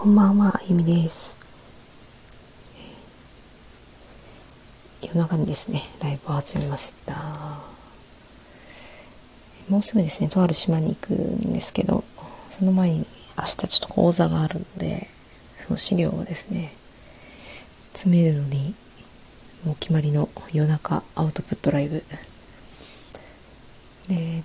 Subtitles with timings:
[0.00, 1.36] こんばんは、ゆみです。
[5.02, 7.58] 夜中にですね、ライブを始めました。
[9.68, 12.02] もうすぐですね、とある島に行くんですけど、
[12.48, 15.06] その前に明日ちょっと講座があるので、
[15.66, 16.72] その資料をですね、
[17.92, 18.74] 詰めるのに、
[19.66, 22.02] もう決まりの夜中アウトプットライブ。
[24.08, 24.42] で、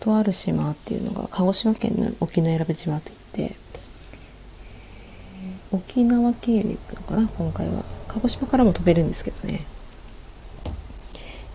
[0.00, 3.54] とある島っていうのが鹿児島県の沖永良部島といって
[5.72, 7.82] 沖縄経由で行くのかな今回は。
[8.08, 9.66] 鹿児島からも飛べるんですけどね、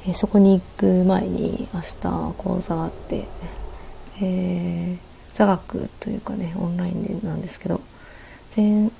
[0.05, 3.25] えーそこに行く前に明日講座があって、
[4.21, 4.97] えー
[5.33, 7.79] 座学というかねオンラインでなんですけど
[8.51, 8.91] 全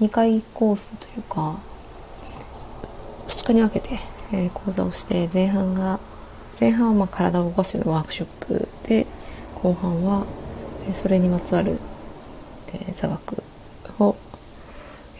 [0.00, 1.58] 2回コースというか
[3.28, 3.98] 2日に分けて、
[4.32, 6.00] えー講座をして前半が
[6.60, 9.06] 前半はまあ体を動かすようなワークショップで
[9.54, 10.26] 後半は
[10.92, 11.78] それにまつわる、
[12.72, 13.42] え座学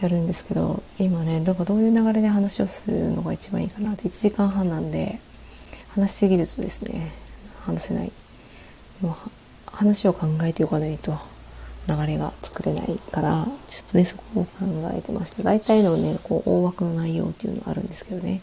[0.01, 5.19] やるんですけど今ねだからどういう流れで話をするのが一番いいかなって1時間半なんで
[5.89, 7.11] 話しすぎるとですね
[7.65, 8.11] 話せない。
[9.01, 9.15] でも
[9.65, 11.17] 話を考えておかないと
[11.87, 14.49] 流れが作れないからちょっとねそこを考
[14.93, 15.43] えてました。
[15.43, 18.41] 大体のねこう大枠の内容っていうのがあるんですけどね。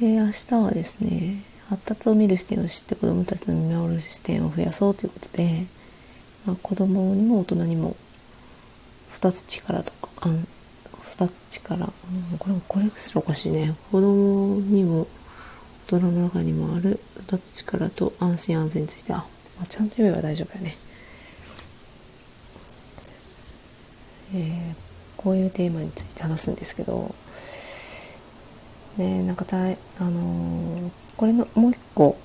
[0.00, 5.66] で明日はですね発達を見る視点を知って子どもたちの見守る視点を増やそうということで、
[6.44, 7.96] まあ、子どもにも大人にも
[9.16, 10.46] 育つ力とかあん
[11.04, 11.88] 育つ力、う
[12.34, 13.74] んこれもこれすらおかしいね。
[13.90, 15.06] 子供にも
[15.88, 19.12] 大人の中にもある育つ力と安心安全について。
[19.12, 19.24] あ、ま
[19.64, 20.76] あ、ちゃんと読めば大丈夫だよね、
[24.34, 24.82] えー
[25.16, 27.14] こういうテーマについて話すんですけど。
[28.96, 32.16] ねなんかたいあのーこれのもう一個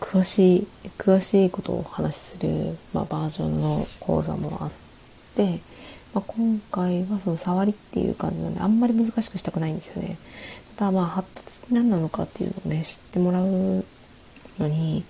[0.00, 0.66] 詳しい
[0.98, 4.70] 詳しいことをお話しする、まあ、バージョンの講座もあっ
[5.34, 5.60] て、
[6.14, 10.16] まあ、今回はその触りっていう感じなのであんまり難しくしたくないんですよね。
[10.76, 13.84] ただまあ発達って何なのかっていうのをね知ってもらう
[14.58, 15.04] のに、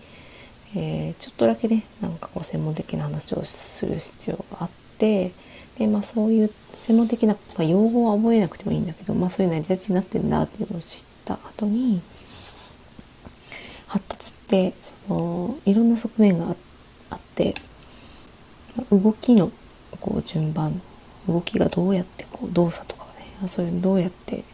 [0.74, 5.32] えーちょっとだけねなんかこう専門的な話をする必要があって
[5.78, 12.00] でまあそういう専門的な、まあ、用語は覚えなくてもいいんだけど、まあ、そういう成り立ちになってるんだっていうのを知った後に
[13.86, 14.74] 発達って
[15.08, 16.54] そのいろんな側面が
[17.10, 17.54] あって
[18.90, 19.50] 動きの
[20.00, 20.80] こう順番
[21.28, 23.04] 動きがどうやってこう動作とか
[23.42, 24.44] ねそういうのどうやって、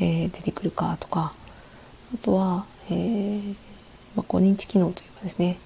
[0.00, 1.34] えー出てくるかとか
[2.14, 3.54] あとは、えー
[4.16, 5.58] まあ、こう認知機能というかですね、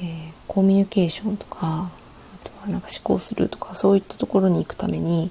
[0.00, 1.90] えーコミュニケーションとかあ
[2.44, 5.30] とはなんか思考するとかそういったところに行くために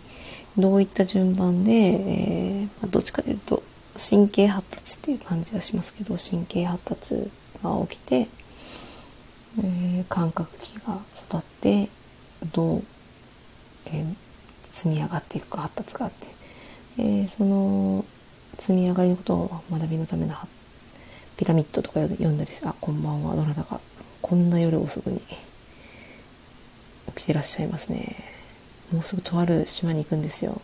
[0.57, 3.61] どういった順番で、えまあどっちかというと
[4.09, 7.31] 神経発達っていう感じがしますけど神経発達
[7.63, 8.27] が起きて、
[9.63, 11.89] え感覚器が育って
[12.51, 12.83] どう、
[13.85, 14.15] えー
[14.71, 16.27] 積み上がっていくか発達があって、
[16.97, 18.05] えーその
[18.57, 20.35] 積み上がりのことを学びのための
[21.37, 23.79] ピラミッドとか読んだりしてあこんばんはどなたか。
[24.21, 25.19] こんな夜遅くに
[27.15, 28.15] 起きてらっしゃいますね。
[28.91, 30.61] もうすぐとある島に行くんですよ。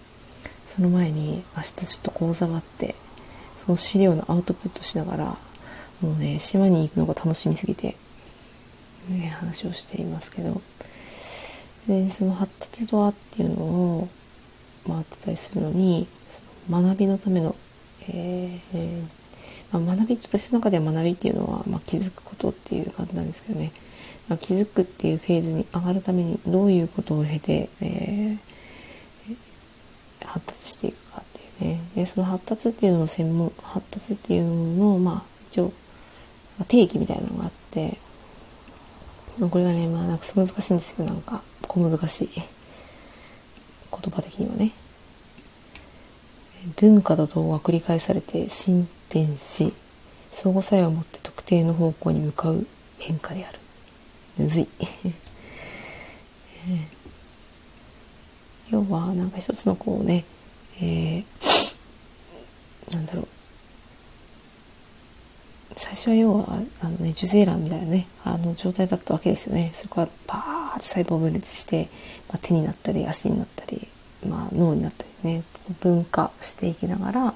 [0.67, 2.93] その前に明日ちょっと講座があって
[3.65, 5.37] その資料のアウトプットしながら
[6.01, 7.95] もうね島に行くのが楽しみすぎて、
[9.09, 10.61] ね、話をしていますけど。
[11.87, 14.09] でその発達とはっていうのを、
[14.87, 16.07] まあ、お伝えするのに
[16.69, 17.55] 学びのための、
[18.09, 19.03] えー
[19.71, 23.71] まあ、学び私の中では学びっていうのは、まあ、気づくことっていう感じなんですけどね、
[24.27, 28.57] まあ、気づくっていうフェーズに上がるためにどういうことを経て、えー
[30.27, 31.23] 発達していくかっ
[31.59, 31.81] ていうね。
[31.95, 35.73] でその発達っていうのの専門発達っていうののまあ一応
[36.67, 37.97] 定義みたいなのがあって
[39.39, 41.05] これがねまあなんか難しいんですよ。
[41.05, 42.45] なんか小難しい言
[43.91, 44.71] 葉的にはね。
[46.75, 49.73] 文化と動が繰り返されて進展し
[50.31, 52.65] 相互作用を持って特定の方向に向かう
[52.99, 53.59] 変化である。
[54.37, 54.67] むずい。
[58.69, 60.25] 要はなんか一つのこうね、
[60.81, 61.23] えー
[62.91, 63.27] なんだろう。
[65.77, 66.45] 最初は要は
[66.81, 69.71] あの、ね、受精卵みたいなねあの状態だったわけですよね。
[69.75, 71.89] そこからパーッと細胞分裂して、
[72.29, 73.87] まあ、手になったり足になったり、
[74.27, 75.43] まあ、脳になったりね
[75.79, 77.33] 分化していきながら、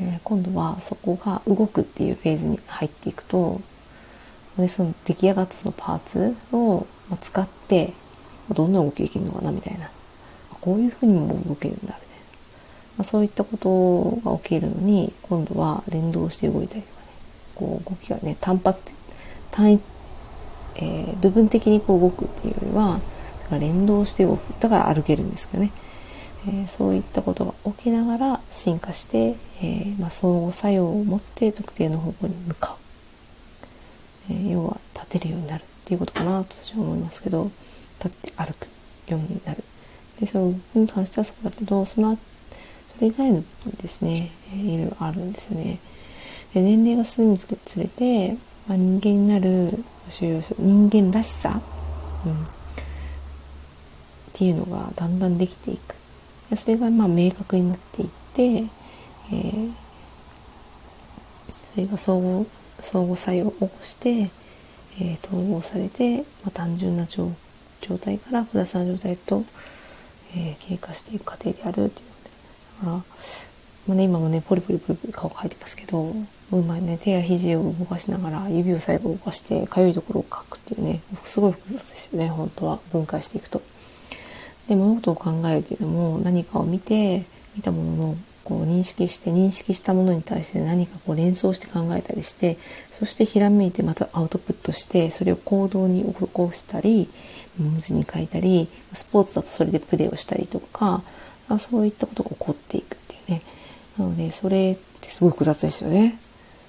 [0.00, 3.60] えー今度はそこが動くっていうフェーズに入っていくと
[4.56, 6.86] でその出来上がったそのパーツを
[7.20, 7.94] 使って
[8.50, 9.90] どんな動きできるのかなみたいな。
[10.60, 12.04] こういうふうにも動けるんだみたいな、
[12.98, 16.82] まあ、そういったことが起きるのに今度は連動して動いたり。
[16.82, 16.97] とか
[17.58, 18.82] こう動きがね単発
[19.50, 19.82] 単一、
[20.76, 23.00] えー部分的にこう動くっていうよりは
[23.50, 24.60] が連動して動く。
[24.60, 25.72] だから歩けるんですけどね、
[26.46, 32.76] えー、そういったことが起きながら進化して、えー、まあ、相互作用を持って特定の方向に向か
[34.30, 37.50] う、え要は立てるようになるっていうことかなと私は思いますけど
[38.04, 38.66] 立って歩く
[39.10, 39.64] ようになる。
[40.20, 42.18] でそのに関してはそうだけどその
[42.96, 45.78] それ以外の部分ですね、えー、いろいろあるんですよね。
[46.54, 48.36] で年齢が進むにつれて、
[48.66, 51.60] まあ、人間になる人間らしさ、
[52.24, 52.36] うん、っ
[54.32, 55.94] ていうのがだんだんできていく。
[56.50, 59.72] でそれがまあ明確になっていって、えー、
[61.74, 62.46] それが相互
[62.80, 64.30] 相互作用を起こして、
[65.00, 67.30] えー、統合されて、まあ、単純な状
[68.00, 69.44] 態から複雑な状態と、
[70.34, 72.30] えー、経過していく過程であるっていうので。
[72.80, 73.02] だから、ま
[73.90, 76.14] あね、今もねポリポリポリポリ顔描いてますけど
[76.52, 76.98] うまいね。
[77.02, 81.00] 手や肘を動かしながら指を最後動かしてかゆいところを描くっていうね。
[81.24, 82.78] すごい複雑ですよね本当は。
[82.90, 83.60] 分解していくと。
[84.68, 87.24] で物事を考えるというのも何かを見て
[87.56, 92.56] 見たもののこう認識して認識したものに対して何かこう連想して考えたりして
[92.90, 97.10] そしてひらめいてまたアウトプットしてそれを行動に起こしたり
[97.58, 101.02] 文字に書いたりスポーツだとそれでプレーをしたりとか
[101.58, 103.42] そういったことが起こっていくっていうね。
[103.98, 106.18] なのでそれってすごい複雑ですよね。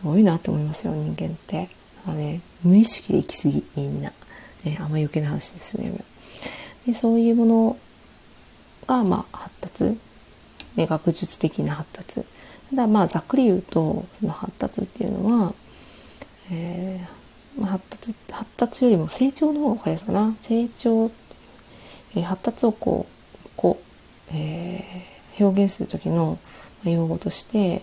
[0.02, 1.70] すごいなって思いますよ人間って。
[2.06, 4.12] だかね無意識で生きすぎみんな、
[4.64, 6.04] ね、あんま余計な話ですよね
[6.86, 7.78] でそういうもの
[8.88, 9.98] がまあ発達。
[10.76, 12.26] ね、学術的な発達。
[12.70, 15.54] ただまあざっくり言うとその発達っていうのは、
[16.52, 20.36] えー、まあ、発達発達よりも成長の方が分かりやすいかな。
[20.40, 21.12] 成長、
[22.16, 23.08] えー、発達をこ
[23.46, 26.38] うこう、えー、表現する時の
[26.86, 27.82] 用語として、え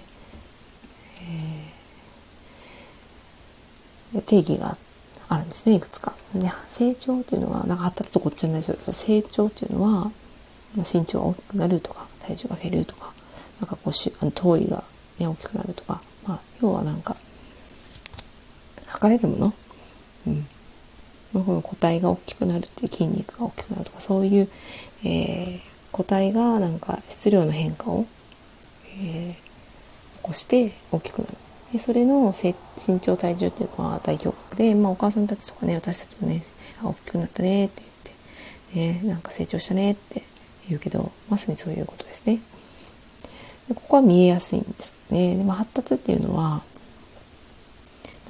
[4.22, 4.76] 定義が
[5.28, 6.14] あるんですねいくつか。
[6.34, 10.10] ね、成長っていうのはなんか発達とこっちゃないですよ成長っていうのは
[10.76, 13.12] 身長が大きくなるとか体重が減るとか
[13.60, 14.84] なんかこうしあの頭位が、
[15.18, 17.16] ね、大きくなるとか、まあ、要はなんか
[18.86, 19.54] 測れるもの、
[20.26, 20.46] うん、
[21.44, 24.48] この個体が大きくなるっていう筋肉が大きくなるとかそういう、
[25.04, 25.60] えー、
[25.92, 28.06] 個体がなんか質量の変化を、
[29.00, 29.38] えー、起
[30.22, 31.34] こして大きくなる。
[31.72, 36.42] でそれの身長体重っていうのは代表格で、まあ、お母さんたちとかね私たちもね
[36.82, 37.82] 大きくなったねって
[38.72, 40.22] 言って、ね、なんか成長したねって
[40.68, 42.40] 言うけどまさにそういうことですね。
[43.68, 45.36] でここは見えやすいんですね。
[45.36, 46.62] でも発達っていうのは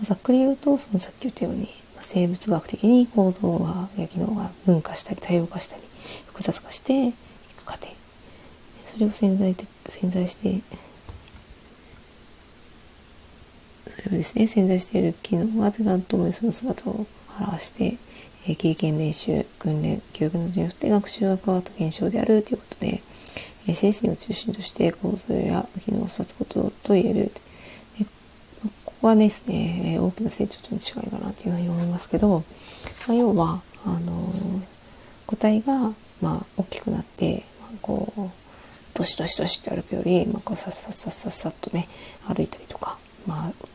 [0.02, 1.68] ざっくり言うとそのさっき言ったように
[2.00, 5.82] 生物学的に構造がや機能が分化したり多様化したり
[6.26, 7.12] 複雑化してい
[7.56, 7.88] く過程
[8.86, 10.60] それを潜在的潜在して
[13.96, 14.46] それをですね。
[14.46, 17.06] 潜在している機能が何ともその姿を
[17.40, 17.96] 表して
[18.48, 23.02] え経験練習訓練教育などによって学習が変わった現象であるということで
[23.66, 27.32] え精神を中心として構造や機能を育つことと言える。
[28.84, 32.44] ここはですね大きな成長との違いかなというふうに思いますけど、
[33.06, 34.32] まあ、要はあの
[35.26, 38.30] 個体が、まあ、大きくなって、まあ、こう
[38.96, 41.88] どしどしどしって歩くより、まあ、こうさっさっさっさっさっとね
[42.26, 42.96] 歩いたりとか、
[43.26, 43.66] まあ、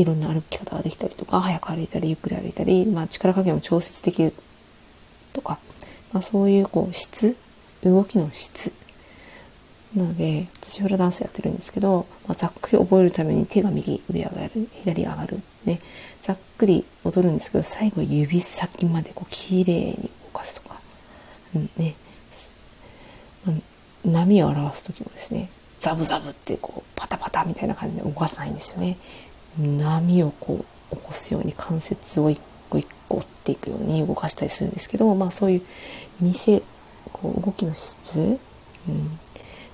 [0.00, 4.32] いろんな歩き方ができたりとか早く歩いたりゆっくり歩いたり、まあ、力加減を調節できる
[5.34, 5.58] とか、
[6.12, 7.36] まあ、そういうこう質
[7.84, 8.72] 動きの質
[9.94, 15.80] なので私フラダンスやってるんですけど、まあ、ざっくり覚えるために手が右上上がる左上がるね
[16.22, 20.80] ざっくり踊るんですけど最後指先までこう綺麗に動かすとか、
[21.54, 21.94] うんね
[23.44, 23.56] まあ、
[24.08, 28.98] 波を表す時もですねザブザブってこうパタパタみたいな感じで動かさないんですよね。
[29.58, 35.62] 波をこう起こすように関節を一個一個折っていくように動かしたりするんですけど、まあ、そういう
[36.20, 36.62] 見せ
[37.12, 39.18] こう動きの質、うん、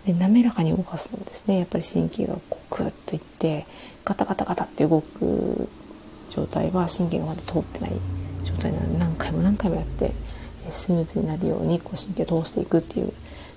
[0.07, 1.59] で滑らかに動かすのですね。
[1.59, 3.67] やっぱり神経がこうクッといって
[4.05, 5.69] ガタガタガタって動く
[6.29, 7.93] 状態は神経がまだ通ってない
[8.45, 10.13] 状態なので何回も何回もやって
[10.71, 13.13] スムーズになるようにこう神経を通していくっていう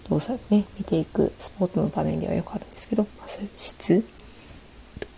[0.09, 4.03] 動作をね見ていくスポーツの場面ではよくあるんですけど、まあ、そういう質。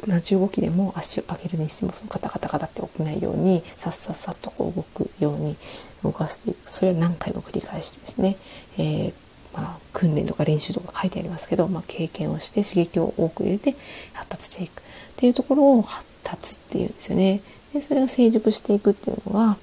[0.07, 5.55] 同じ動きでも足を上げるにしてもそのカタカタカタって起きないようにさっさっさっとこう動くように
[6.03, 8.37] 動かしていくそれは何回も繰り返してですね、
[8.77, 9.13] えー、
[9.53, 13.75] まあ、訓練とか練習とか書いてありますけど、まあ、経験をして刺激を多く入れて
[14.13, 14.83] 発達していくっ
[15.17, 17.41] ていうところを発達っていうんですよね。
[17.73, 19.57] でそれが成熟していくっていうのが、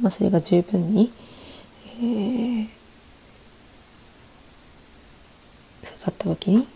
[0.00, 1.12] まあ、それが十分に、
[1.98, 2.64] えー、
[5.84, 6.68] 育った時に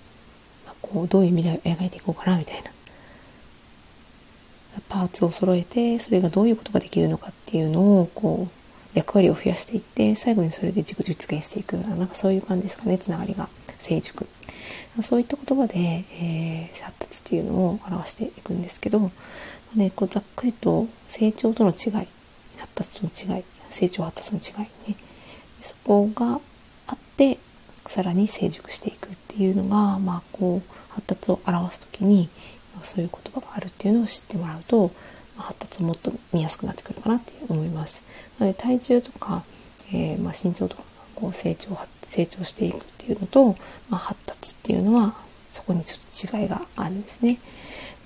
[0.92, 2.70] こうどういう未来を描いていこうかなみたいな。
[4.88, 13.48] パーツを揃えてそれがどういうことができるのかっていうのをこう役割を増やしていって最後にそれで自己実現していくようなんかそういう感じですかねつながりが。
[13.86, 14.26] 成熟。
[15.02, 19.10] そういった言葉で、えー、発達っていうのを表していくんですけど、
[19.74, 22.08] ね、こうざっくりと成長との違い
[22.56, 24.96] 発達との違い成長発達の違いね。
[25.60, 26.40] そこが
[26.86, 27.38] あって
[27.86, 32.28] さらに成熟していくっていうのが、まあ、こう発達を表す時に
[32.82, 34.90] そういう言葉があるっていうのを知ってもらうと、
[35.36, 38.00] 発達をもっと見やすくなってくるかなって思います。
[38.38, 39.44] なので体重とか、
[39.92, 40.82] えー、まあ、身長とか
[41.14, 43.56] こう成長成長していくっていうのと、
[43.88, 45.14] まあ、発達っていうのは
[45.52, 47.38] そこにちょっと違いがあるんですね。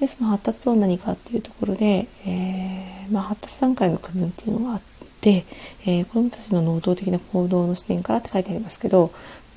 [0.00, 4.82] でその発達は何かっていうところで、えー、まあ、発達段階の区分っていうのがあっ
[5.20, 5.44] て、
[5.87, 9.12] えー、子どもたちの能動的な行動の視点からって書いてありますけど、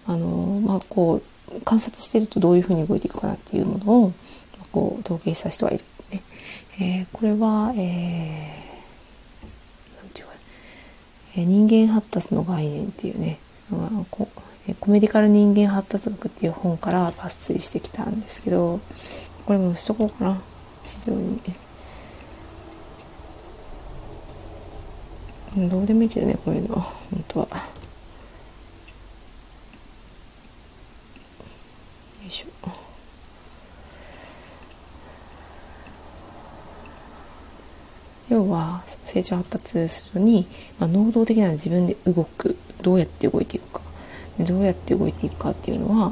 [0.06, 1.24] あのまあ、こう
[1.62, 4.14] 観察してるとどういうふうに動いていくかなっていうものを
[4.72, 6.22] こう統計した人がいる、ね。
[6.80, 10.34] えー、これは、えー、ていうか、
[11.36, 14.28] えー、人間発達の概念っていうね、まあ、こ
[14.80, 18.80] コメディカル人間発達学っていう本から抜粋してきたんですけど
[19.46, 20.42] これもしとこうかな。
[20.86, 21.40] 資料に。
[25.70, 27.48] どうでもいいけどねこういうの本当は。
[27.48, 27.54] よ
[32.28, 32.48] いしょ。
[38.34, 40.48] 要は成長発達するのに、
[40.80, 43.82] まあ、能動的な自分で動くどうやって動いていくか。
[44.40, 46.12] どうやって動いていくかっていうのは、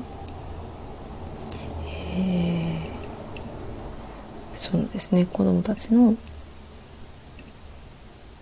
[2.16, 6.12] えー、そうですね子どもたちの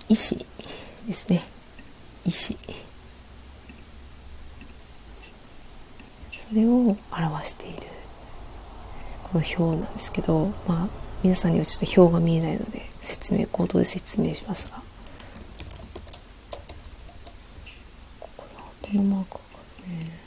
[0.10, 0.42] 意思
[1.08, 1.42] ですね。
[2.26, 2.60] 意思
[6.50, 7.84] それを表している。
[9.32, 10.88] この表なんですけどまあ
[11.24, 14.82] 皆さんにはちょっと表が見えないので説明口頭で説明しますが。
[18.20, 18.46] ここ
[18.94, 19.40] のマークが
[19.88, 20.19] ね。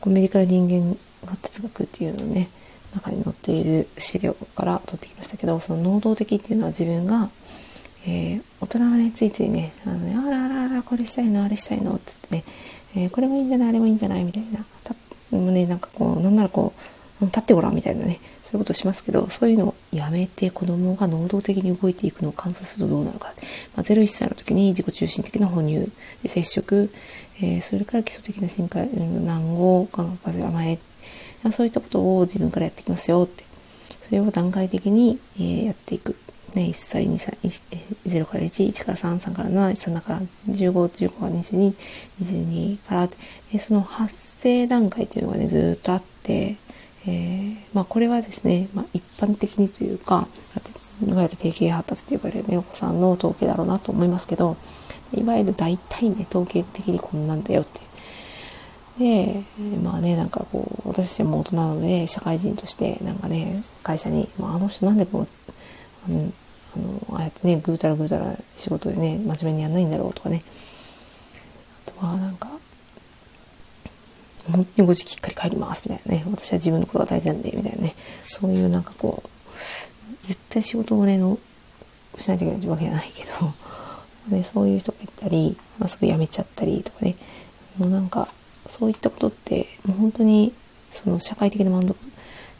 [0.00, 2.48] えー、アメリカル人間が哲学っていうのをね
[2.94, 7.30] 中に載っている資料から取ってきましたけどその能動的っていうのは自分が、
[8.06, 12.44] えー、大人がねついついねあのねあらあらあらこれしたいのあれしたいのっつってね、
[12.96, 14.94] えー、これもいいんじゃないあれもいいんじゃないみたいなた
[15.30, 16.72] もうねなんかこうなんならこ
[17.22, 18.18] う立ってごらんみたいなね
[18.50, 23.32] そういうことしますけどそういうのをやめて子供が能動的に動いていくのを観察するとどうなるか、
[23.76, 25.88] まあ、0-1歳の時に自己中心的な哺乳
[26.26, 26.90] 接触、
[27.40, 30.78] えー、それから基礎的な深海難語感覚風甘え
[31.52, 33.44] そういったことを自分からやっていきますよって。
[34.02, 36.16] それを段階的に、えー、やっていく。
[36.54, 37.38] ね、1歳、2歳、
[38.06, 41.74] 0から1、1から3、3から7、3から15、15から22、
[42.20, 43.08] 22から
[43.52, 46.56] で、その発生段階っていうのがね、ずっとあって、
[47.06, 50.26] えー、まあこれはですね、まあ一般的にというか、
[51.06, 54.56] いわゆる定型発達と呼ばれるね、お子さんの統計だろうなと思いますけど、
[55.14, 57.80] いわゆる大体ね、統計的にこんなんだよって
[59.00, 59.44] で
[59.82, 65.26] まあねなんかこう私たちも大人なので社会人としてなんかね会社に、まあ、あの人なんでこう
[66.06, 66.32] あの
[66.76, 70.44] あのああやってねぐうたらぐうたら仕事でね真面目にやんないんだろうとかね。
[71.88, 72.48] あとはなんか
[74.46, 76.24] 本当に5時きっかり帰りますみたいなね。
[76.30, 77.94] 私は自分のことが大事なんでみたいなね。
[78.22, 81.38] そういうなんかこう絶対仕事をねの
[82.16, 83.52] しないといけないわけじゃないけど、
[84.36, 87.16] ね、そういう人がいたり、まあ、すぐ辞めちゃったりとかね。
[87.78, 88.28] もうなんか
[88.68, 90.52] そういったことってもう本当に
[90.90, 91.96] その社会的な満足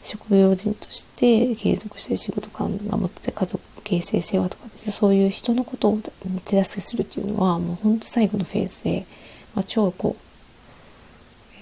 [0.03, 5.99] 職業人として継続して仕事感が持って家族形成性はとかそういう人のことを
[6.45, 9.05] 手助けするっていうのはもう本当最後のフェーズで、
[9.53, 10.30] まあ、超こう、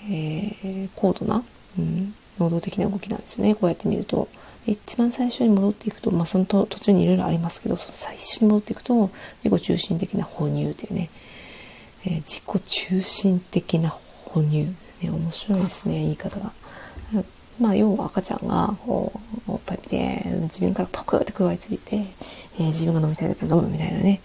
[0.09, 1.43] えー、高度な、
[1.77, 4.27] うん、能動的な動きなんですよねこうやって見ると。
[4.65, 9.09] 一番最初に戻っていくと、まあ、その途中にいろいろありますけどその最初に戻っていくと
[9.43, 11.09] 自己中心的な哺乳というね、
[12.05, 16.51] えー、自己中心的な哺乳、ね、面白いですね言い方が。
[17.59, 19.11] まあ、要は赤ちゃんがこ
[19.47, 21.97] うおっぱい見て自分からパクって食わいついて、
[22.57, 24.21] えー、自分が飲みたい時に飲むみたいなね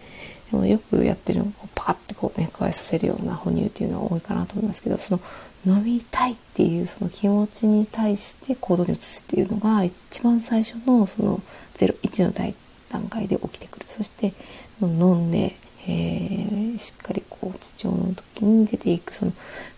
[0.52, 5.20] でもよくやってるのをパカッてこうね加えさせるような哺乳っていうのは多いかなと思いますけどその
[5.66, 11.40] 飲みたいっていうその気持ちに対して行動に移すっていうのが一番最初のその
[11.76, 12.54] 01の
[12.90, 14.33] 段階で起きてくるそして
[14.80, 15.56] 飲んで
[15.87, 19.33] えー、しっかりこう父親の時に出ていくその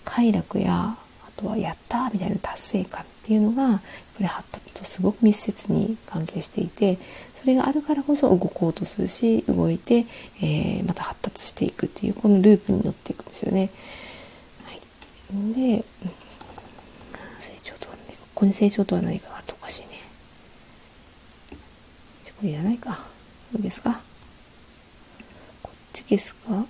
[0.04, 0.96] 快楽やあ
[1.36, 3.82] とはやったみたいな達成感っていうのがやっぱ
[4.20, 6.98] り発達とすごく密接に関係していて
[7.34, 10.06] それがあるからこそ動こうとするし動いて、
[10.40, 13.70] えー、また発達していくっていうこのループに乗っていくんですよね。
[15.30, 15.84] で
[17.40, 19.88] 成長とは、ね、ここに成長とは何かがあるとおかしいね。
[22.38, 22.98] これいらないか。
[23.54, 24.00] いいですか？
[25.62, 26.66] こっちですか？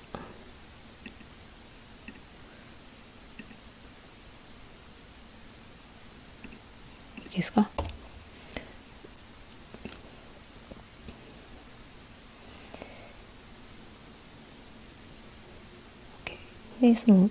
[7.35, 7.69] ですか？
[16.81, 17.29] でその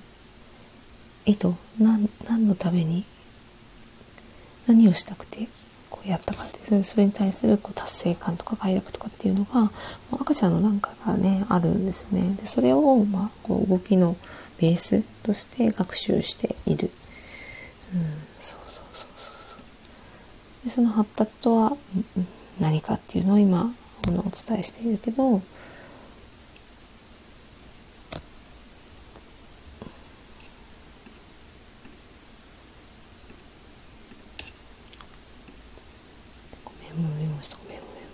[1.25, 3.05] 意図何何のために？
[4.67, 5.47] 何をしたくて？
[5.89, 9.69] こうやったかってそれに対するこう達成感とか快楽とかっていうのがも
[10.13, 12.35] う赤ちゃんのなんかがねあるんですよね。
[12.35, 14.15] でそれを、まあ、こう動きの
[14.59, 16.89] ベースとして学習している、
[17.93, 18.03] うん、
[18.39, 18.59] そう
[20.63, 21.77] でその発達とは
[22.59, 23.71] 何かっていうのを今
[24.07, 25.39] お伝えしているけどごめ
[36.89, 38.05] んもうメモしたごめんごめん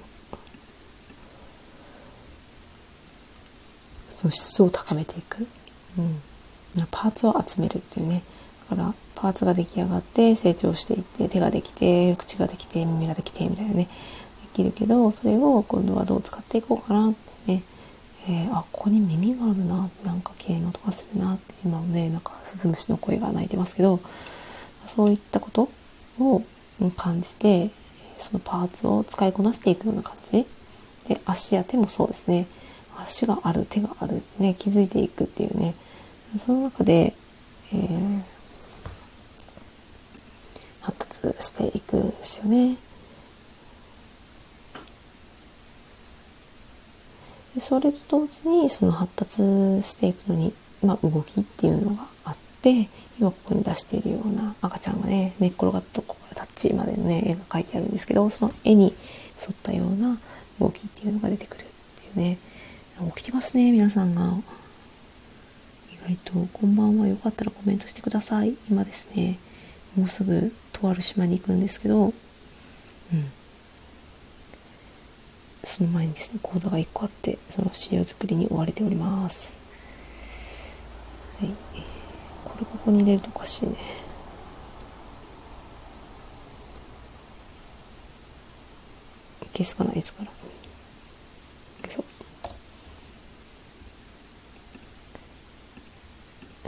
[4.21, 5.47] その質を高めていく、
[5.97, 6.21] うん、
[6.91, 8.21] パーツを集めるっていうね。
[8.69, 13.85] だからパーツが出来上がって成長していって手ができて口ができて耳ができてみたいなね。
[13.85, 13.89] で
[14.53, 17.13] きるけどそれを今度はどう使っていこうかなっ
[17.45, 17.63] てね、
[18.27, 19.89] えー、あここに耳があるな。
[20.05, 21.55] なんか綺麗な音がするなって。
[21.65, 23.99] 今もねなんかスズムシの声が鳴いてますけど
[24.85, 25.69] そういったこと
[26.19, 26.43] を
[26.95, 27.69] 感じて
[28.17, 30.45] そのパーツを使いこなしていくような感じ。
[31.07, 32.45] で足や手もそうですね
[33.03, 35.75] 足がある手があるね気づいていくっていうね
[36.37, 37.13] その中で、
[37.73, 38.21] えー
[40.81, 42.77] 発達していくんですよね。
[47.59, 49.35] それと同時にその発達
[49.81, 52.87] していくのに、まあ、動きっていうのがあって
[53.19, 58.91] 今ここに出しているような赤ちゃんがね寝っ転がったとこからタッチまでのね絵が描いてあるんですけどその絵に沿
[59.51, 60.17] ったような
[60.61, 61.65] 動きっていうのが出てくるっ
[62.13, 62.37] ていうね
[63.15, 64.37] 起きてますね皆さんが。
[65.91, 68.55] 意外とこんばんはよかったらコメントしてください。
[68.69, 69.37] 今ですね
[69.95, 72.13] もうすぐとある島に行くんですけど、うん、
[75.63, 79.55] その前にですね講座が1個あってその資料作りに追われております。
[81.39, 81.49] はい。
[82.43, 83.75] これここに入れるとおかしいね。
[89.53, 90.31] 消すかないつから
[91.89, 92.05] そう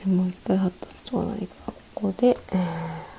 [0.06, 1.54] もう一回発達とは何か。
[1.66, 3.12] ここで、えー。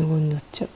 [0.00, 0.68] 無言になっちゃう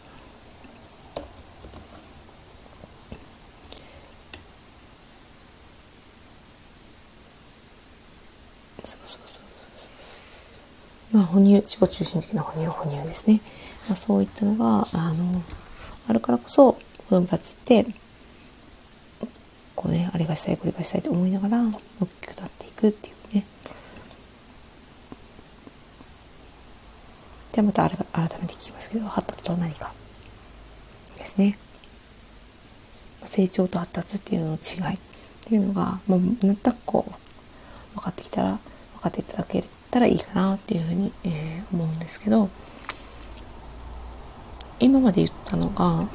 [8.84, 9.42] そうそうそう
[9.74, 9.88] そ
[11.14, 13.40] うまあ哺乳自己中心的な哺乳哺乳ですね、
[13.88, 15.42] まあ、そういったのがあの
[16.08, 16.78] あるからこそ子
[17.10, 17.86] 供たちって
[19.76, 21.62] こうねあれがしたいこれがしたいと思いながら
[22.00, 23.44] 大きくなっていくっていうね
[27.52, 27.98] じゃあまた改
[28.40, 29.92] めて聞きますけど発達とは何か。
[31.18, 31.58] ですね。
[33.24, 34.98] 成長と発達っていうのの違いっ
[35.44, 38.58] ていうのがもうなんとなくこう分かってきたら
[38.94, 42.48] 分かっていただけたらいいかなっていうふうに、えー、思うんですけど
[44.78, 46.08] 今まで言ったのが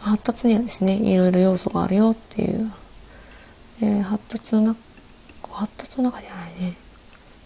[0.00, 2.72] 発達にはですねいろいろ要素があるよっていう。
[3.80, 4.76] で発達の中
[5.52, 6.83] 発達の中じゃないね。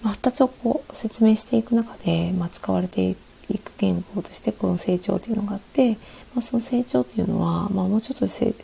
[0.02, 3.14] 発達をこう説明していく中で、まあ、使われてい
[3.58, 5.92] く言語としてこの成長というのがあって、
[6.34, 8.54] まあ、その成長っていうのは、まあ、もうちょっとで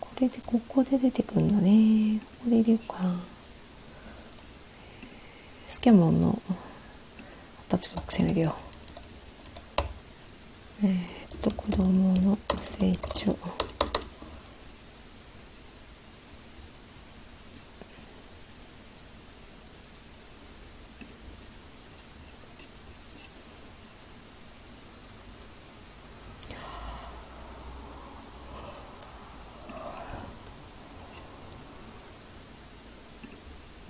[0.00, 2.20] これでここで出てくるんだね。
[2.20, 3.14] ここで入れようかな。
[5.70, 6.42] スキャモンの
[7.68, 8.54] 発達曲線を入れよ
[10.82, 13.36] えー、っと子供の成長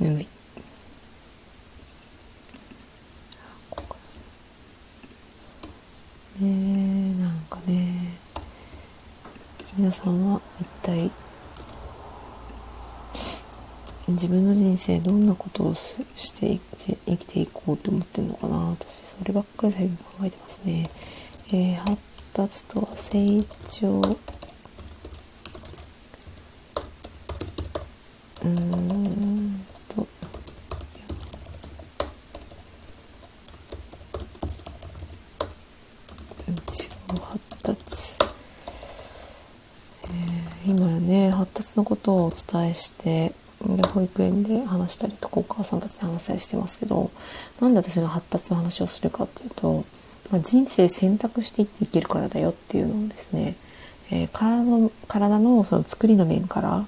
[0.01, 0.27] 眠い
[6.41, 8.17] ねなんかね
[9.77, 11.11] 皆さんは一体
[14.21, 15.99] 自分の人生どんなことをし
[16.39, 16.61] て
[17.07, 18.57] 生きていこうと思ってるのかな。
[18.57, 20.91] 私そればっかり最近考えてますね、
[21.49, 22.11] えー、発達。
[22.33, 24.01] とは成長
[28.45, 30.07] うんと
[36.69, 36.89] 自己
[37.21, 37.77] 発達、
[40.05, 43.33] えー今ね発達のことをお伝えして
[43.93, 47.11] 保育園で話したりとかお母さんたちで話したりしてますけど
[47.61, 49.85] なんで私が発達の話をするかっていうと、
[50.31, 53.57] まあ、人生選択していっていけるからだよっていうのをですね、
[54.11, 56.87] えー、体の体のその作りの面からあ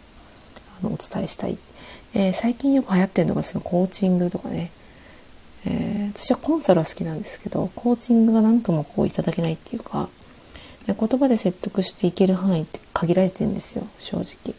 [0.82, 1.58] のお伝えしたい、
[2.14, 4.70] えー、最近よく流行ってるのがそのコーチングとかね、
[5.66, 10.08] えー、私はコンサルは好きなんですけどコーチングが何ともこういただけないっていうか
[10.86, 14.54] 言葉で説得していける範囲って限られてるんですよ正直。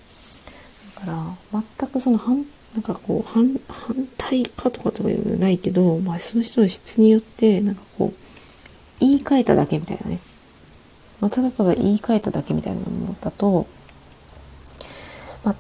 [1.06, 1.12] か
[1.52, 8.14] ら全くその反なんかこう反反対かとかとかいうないけど、まあ、その人の質によってなんかこう
[9.00, 10.20] 言い換えただけみたいなね、
[11.20, 13.68] まあ、ただただ言い換えただけみたいなものだと、
[15.44, 15.56] ま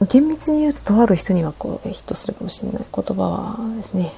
[0.00, 4.10] あ、厳密に言うととある人にはこうヒットするかもしれない言葉はですね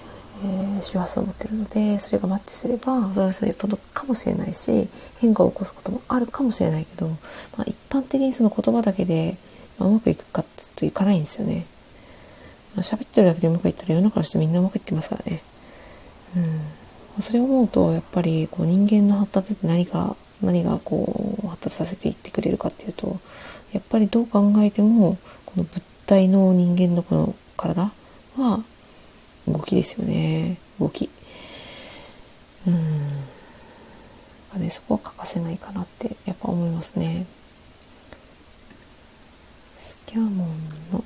[0.43, 4.88] えー、周波数を持ってるのでそれがマッチすればその人に届くかもしれないし
[5.21, 7.16] 変化を起こすこともあるかもしれないけど、ま
[7.59, 9.37] あ、一般的にその言葉だけで、
[9.81, 11.66] まあ、うまくいくかって言うといかないんですよね。
[12.77, 15.43] まあ、喋ってるだけでうまくいったら世の中の人みんなうまくいってますからね。
[17.16, 23.19] うん、それを思うとやっぱりこう人間の発達って何か何がこう発達させていってくれるかっていうと
[23.73, 27.90] やっぱりどう考えてもこの物体の人間のこの体
[28.37, 28.62] は
[29.49, 30.59] 動きですよね。
[30.79, 31.11] 動き。
[32.66, 33.21] うん。
[34.61, 37.27] ねそこは欠かせないかなってやっぱ思いますね。
[40.11, 40.49] キャモン
[40.92, 41.05] の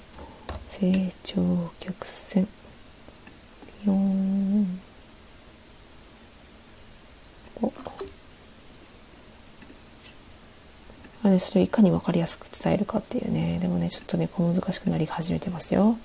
[0.71, 2.49] 成長曲線。
[3.85, 4.65] 4
[11.23, 13.59] あれそれをいかに分かりやすく伝えるかっていうね。
[13.61, 15.99] でもねちょっとね小難しくなり始めてますよ。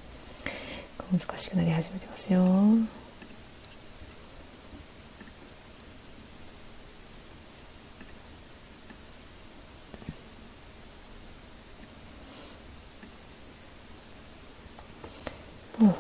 [1.10, 2.44] 難しくなり始めてますよ。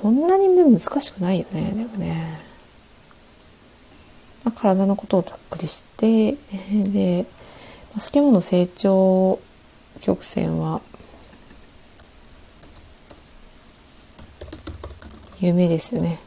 [0.03, 2.39] もうこんなに難しくないよねでもね、
[4.43, 6.35] まあ、体のことをざっくりして
[6.71, 7.25] で
[7.97, 9.39] スケモの成長
[10.01, 10.81] 曲線は
[15.41, 16.19] 有名ですよね。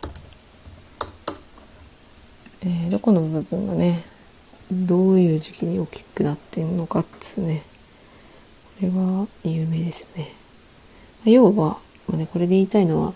[2.63, 4.05] えー、どこの部分がね
[4.71, 7.63] どういう時期に大きくなってんのかっつうね
[8.81, 10.33] これは有名ですよね。
[11.25, 13.15] 要は、まあね、これで言いたいのは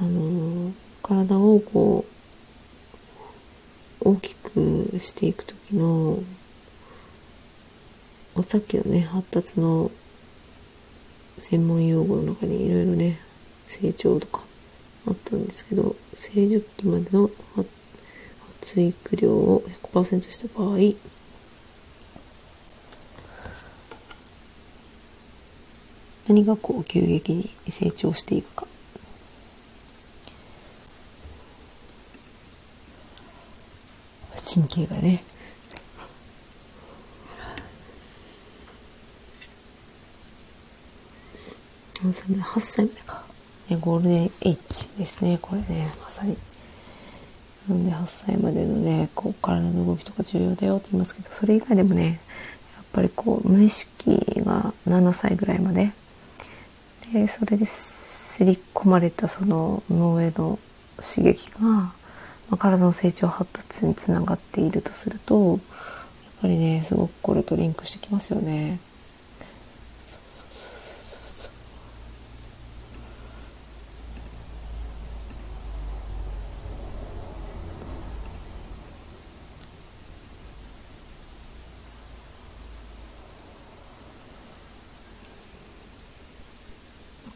[0.00, 2.04] あの、体をこ
[4.02, 6.18] う大きくしていく時の
[8.42, 9.90] さっきのね発達の
[11.38, 13.18] 専門用語の中にいろいろね
[13.66, 14.42] 成長とか
[15.06, 17.30] あったんですけど成熟期までの
[18.56, 20.78] 発育量を100%した場合
[26.26, 28.73] 何がこう急激に成長していくか。
[34.54, 35.20] 神経がね。
[42.04, 43.24] 何歳まで8歳までか
[43.80, 45.90] ゴールデンエッジですねこれね。
[46.00, 46.36] まさに。
[47.68, 52.20] なんで8歳までのねこう体の動きとか重要だよって言いますけどそれ以外でもね
[52.76, 55.90] やっぱりこう無意識が7歳ぐらいまで。
[57.12, 60.58] でそれで刷り込まれたその脳への
[61.00, 61.92] 刺激が、
[62.50, 65.60] まあ、体の成長発達につながっているとするとやっ
[66.42, 68.78] ぱりねすごくこれとリンクしてきますよね。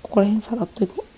[0.02, 1.04] ここら辺さらっといこ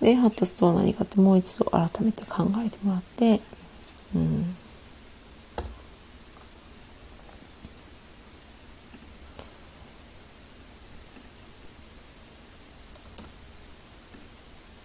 [0.00, 3.40] で、発達とは何かってもう一度改めて考えてもらって、
[4.14, 4.56] うん。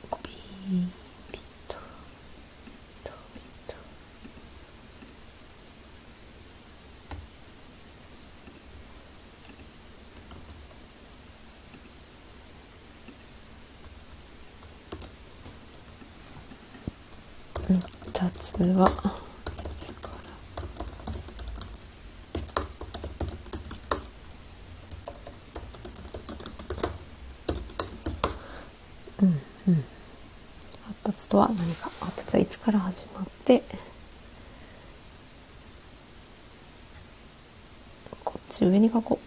[0.09, 1.02] コピー
[18.63, 18.85] つは。
[29.21, 29.27] うん
[29.67, 29.83] うん。
[30.85, 31.89] 発達とは何か。
[31.99, 33.63] 発達はいつから始まって
[38.23, 39.22] こっち上に書こう。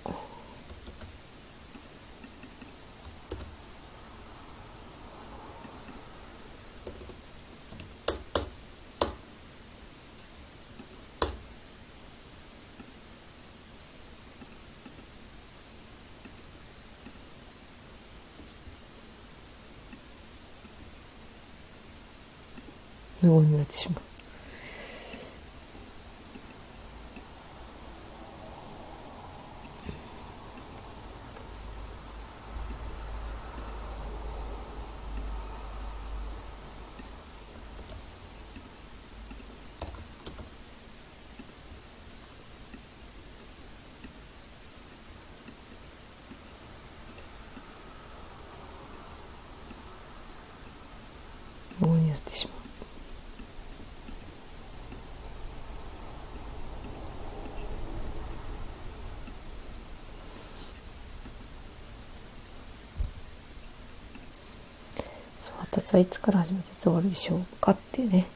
[23.26, 24.02] 無言になってしまう。
[51.78, 52.56] 無言になってしまう。
[65.76, 68.26] 達はいつから始めていつ終わるでしょうかっていうね、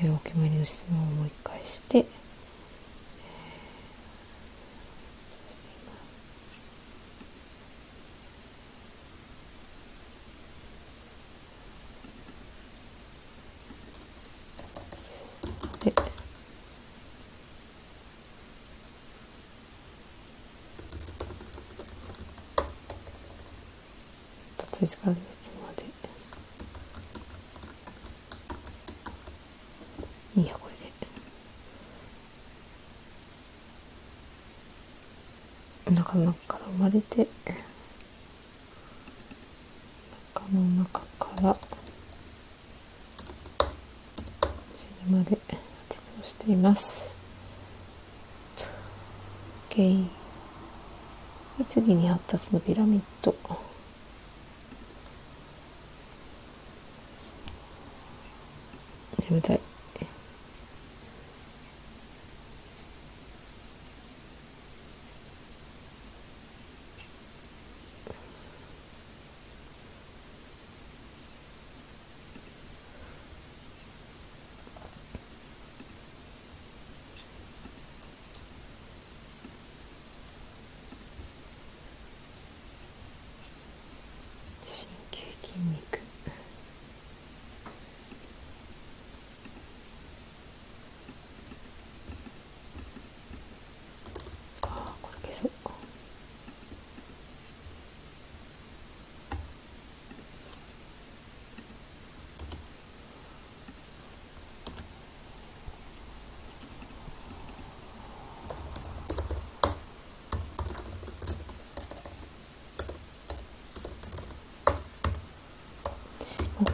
[0.00, 2.06] えー、お決まりの質問をもう一回して、
[24.80, 25.48] でいつからです
[30.38, 30.74] いいやこれ
[35.92, 36.32] で中の
[36.88, 37.28] 中から生まれで
[40.34, 41.56] 中の中から
[44.74, 45.36] 死ぬまで
[45.88, 47.14] 鉄をしています。
[49.68, 50.06] OK
[51.68, 53.34] 次に発達のピラミッド
[59.28, 59.60] 眠たい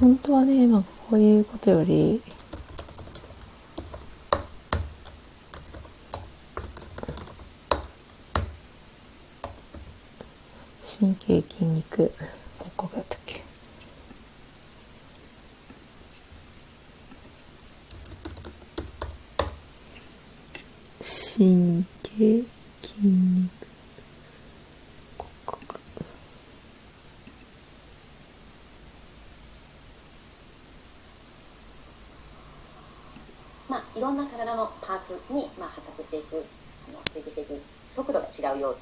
[0.04, 2.20] 本当はね、まあ、こういうことより
[11.00, 12.12] 神経筋肉。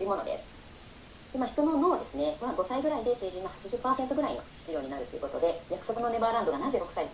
[0.02, 0.52] いうものです。
[1.32, 7.08] でまあ、人の脳ですねは5歳ぐらいで成人の80%ぐらいの必要になるということで約束のネバーランドがなぜ6歳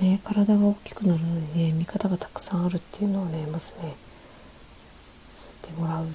[0.00, 3.94] ね体が大きくなるのでね見方がたくさんあるっていうのをねまずね
[5.62, 6.06] 知ってもらう。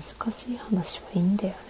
[0.00, 1.69] 難しい話はいいんだよね。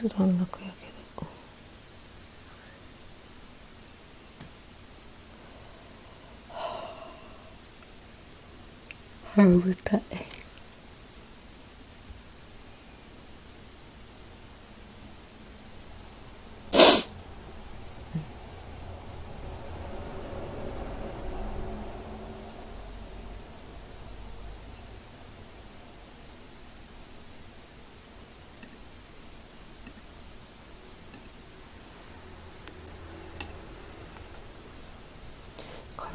[0.00, 1.26] と段落やけど。
[9.34, 9.42] は
[10.09, 10.09] あ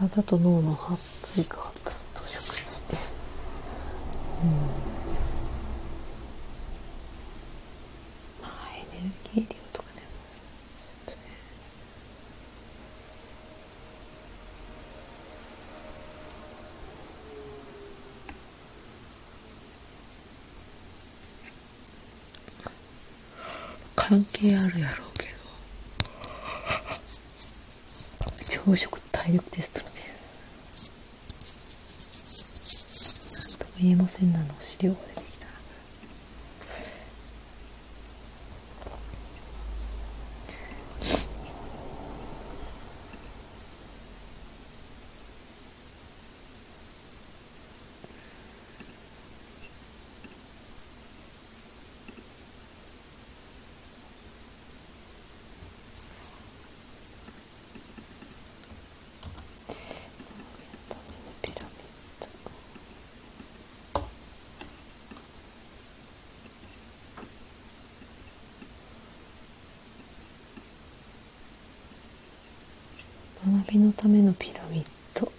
[0.09, 1.74] 体と脳の発が
[73.77, 75.31] のためのピラミッド。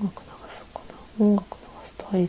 [0.00, 0.80] 音楽流そうか
[1.18, 1.24] な。
[1.26, 2.28] 音楽流すと入る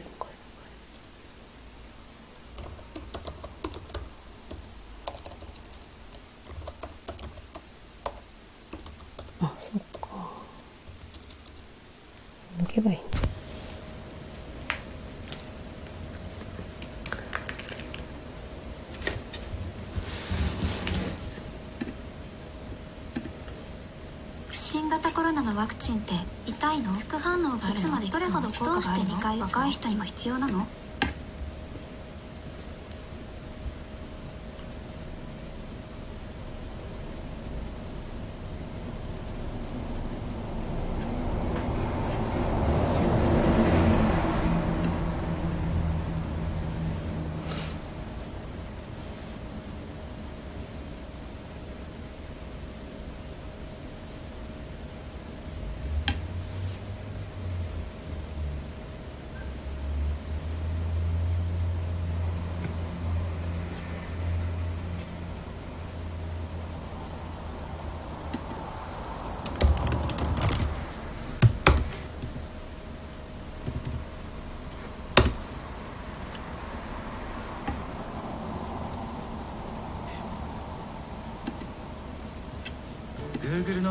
[25.60, 26.14] ワクチンって
[26.46, 26.94] 痛いの？
[26.94, 27.80] 副反応があるの？
[27.80, 29.42] いつまでどれほど効果があるの？
[29.42, 30.66] 若い人にも必要なの？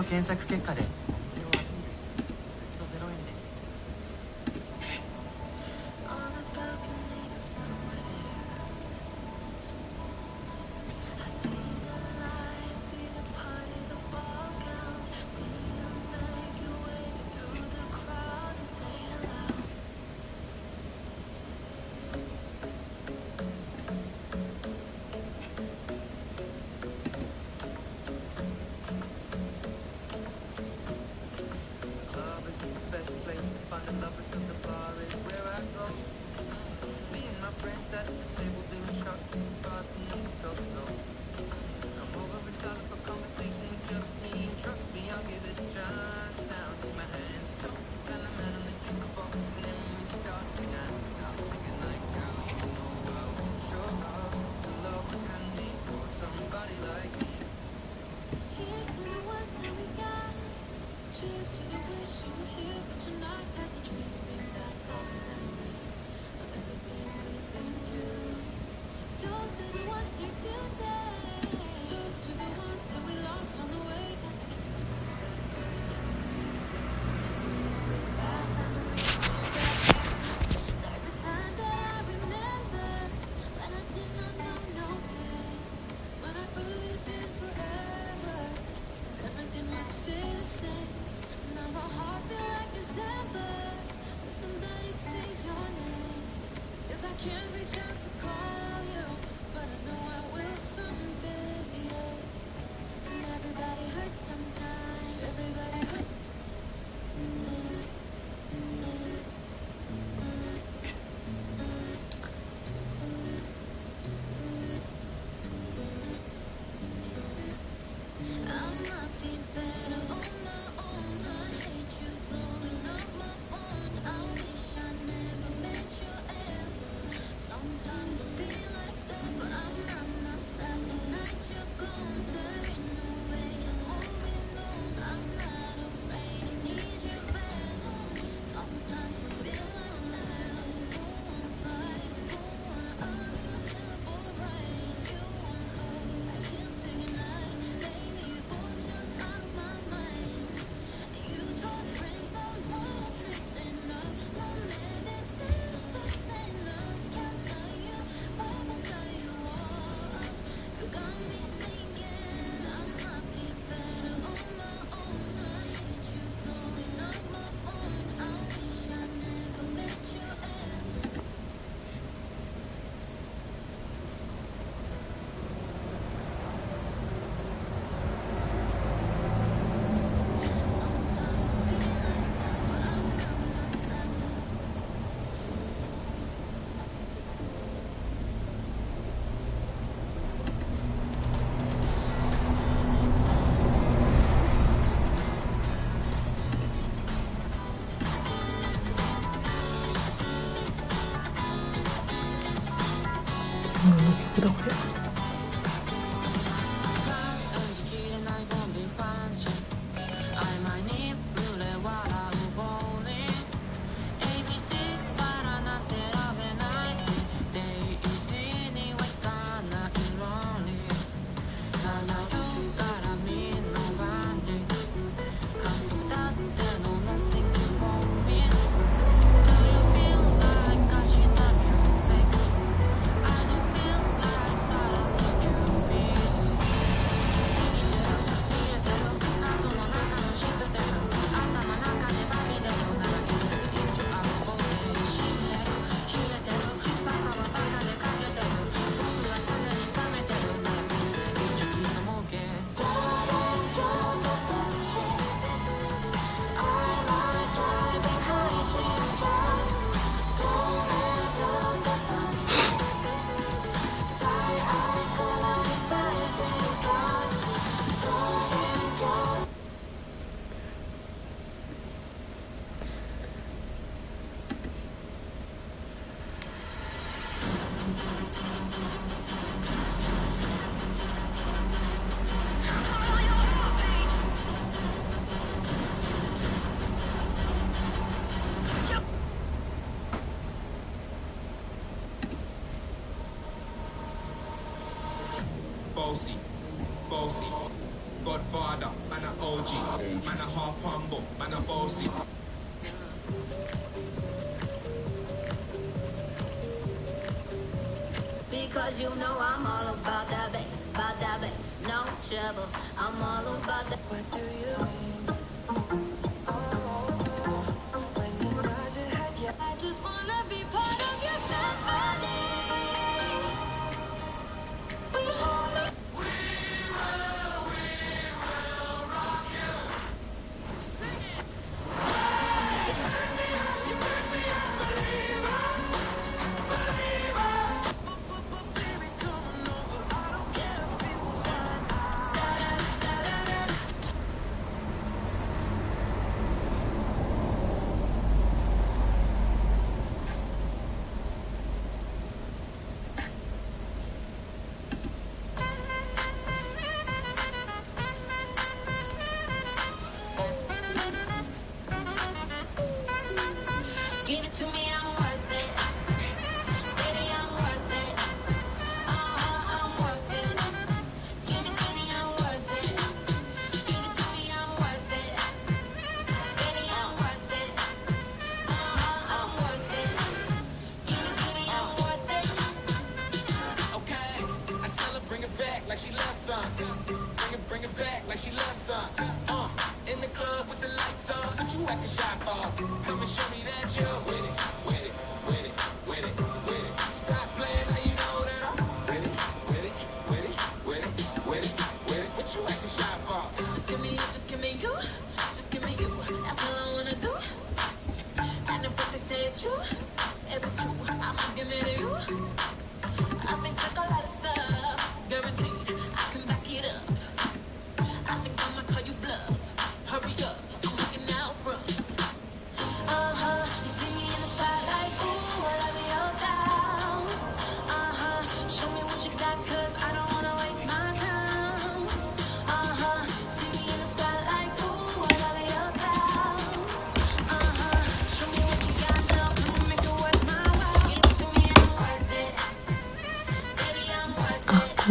[0.09, 0.83] 検索結果で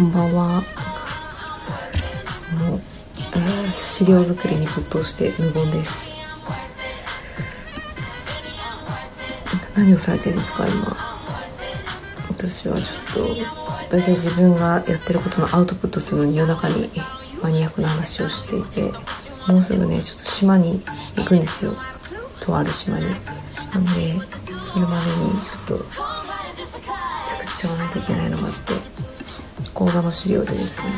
[0.07, 0.63] んばんは。
[2.59, 2.81] もう、
[3.73, 6.07] 資料作りに没頭して無言です。
[9.75, 10.97] 何をされてるんですか今。
[12.29, 13.27] 私はちょっ
[13.89, 16.89] と大体自分がやってることのアウトプットするのに夜中に
[17.41, 18.91] マニアックな話をしていて
[19.47, 20.83] もうすぐねちょっと島に
[21.15, 21.73] 行くんですよ。
[22.39, 23.05] とある島に。
[23.73, 23.91] なんで
[24.63, 25.85] それまでにちょっと
[27.27, 28.73] 作っちゃわないといけないのがあって。
[29.87, 30.89] 講座の資料でですね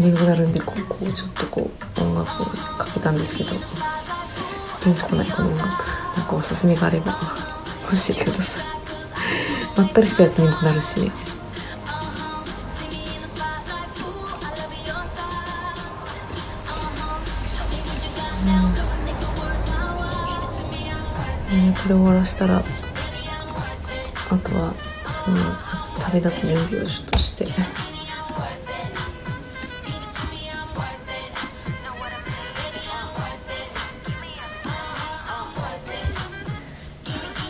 [0.00, 2.46] 眠くなるんでこうこうちょっとこう音楽を
[2.78, 3.50] かけたんですけど
[4.82, 5.68] ピンとこないこの音楽
[6.16, 7.18] なんかおすすめがあれば教
[8.10, 8.66] えてください。
[9.76, 11.12] まったりしたやつ眠くなるし。
[21.82, 24.74] これ終わらしたらあとは
[25.12, 25.36] その
[26.06, 27.46] 旅立つ準備をちょっとして。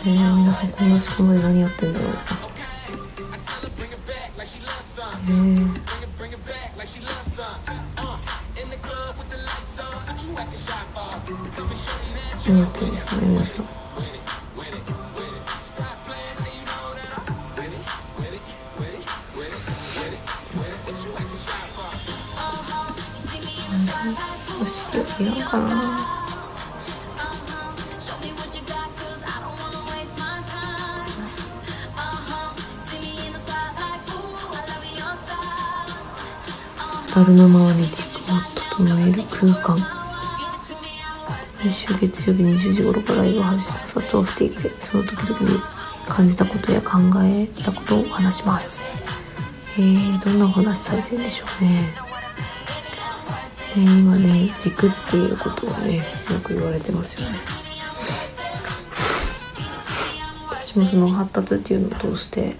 [0.05, 2.13] えー、皆さんこんな時こまで何やってんだろう。
[2.13, 2.19] か、
[5.27, 5.67] えー、
[12.47, 15.06] 何やってるんですかね皆さん。
[25.23, 26.17] Love your style.
[37.15, 38.35] あるのままに軸を
[38.77, 39.75] 整える空間。
[41.59, 45.59] 毎週月曜日20時頃からライブ配信朝と不定期でその時々に
[46.07, 48.83] 感じたことや考えたことを話します。
[49.79, 52.06] えー、どんなお話されてるんでしょうね。
[53.83, 56.03] 今ね軸っていうことをねよ
[56.43, 57.37] く言われてますよね。
[60.49, 62.55] 私もその発達っていうのを通して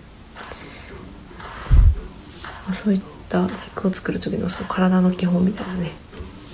[2.71, 5.91] そういった軸を作る時のその体の基本みたいなね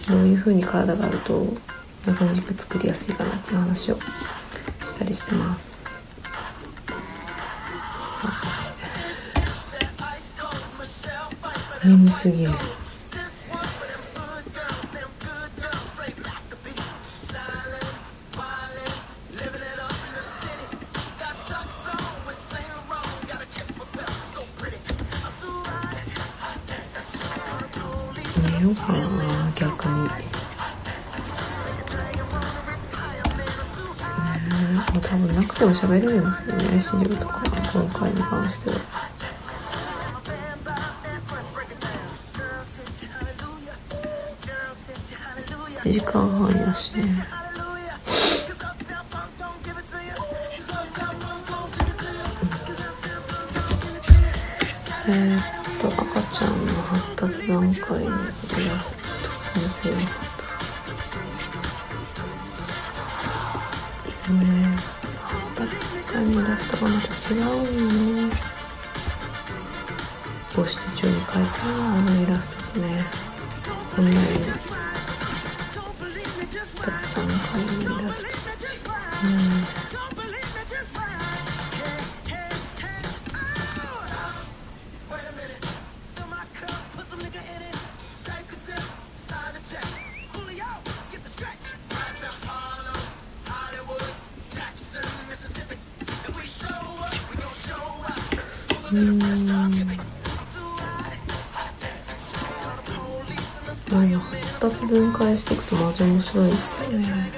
[0.07, 1.45] どういう風に体があると
[2.05, 5.73] 謎の軸作りやすいかなっていう話をしたりしてます。
[11.83, 12.51] 眠すぎる
[35.63, 37.41] 多分なくても喋れないんですよね資料とか
[37.71, 38.75] 今回に関しては。
[45.83, 47.42] 1時間半やしね。
[67.23, 68.12] ストが
[106.33, 107.31] すごいですよね。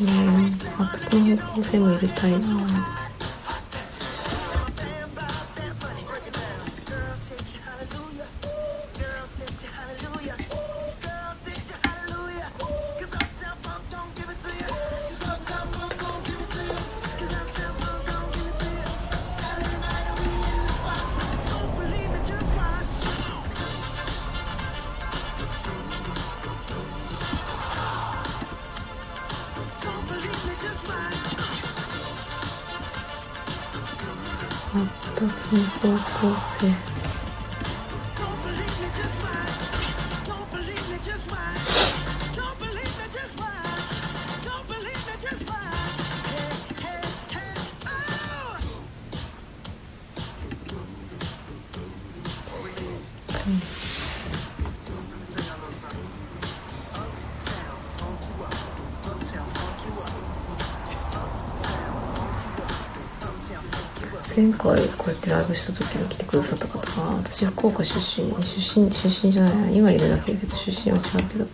[0.00, 0.06] うん。
[0.06, 3.01] ね発達の方向性も入れたいな。
[35.28, 37.02] 発達の方向性。
[64.34, 64.50] 前
[65.30, 71.46] 回こうやってライブした時に来てくださった方が私福岡出身出身出身じゃないな今いるだけだけど出身は違うけど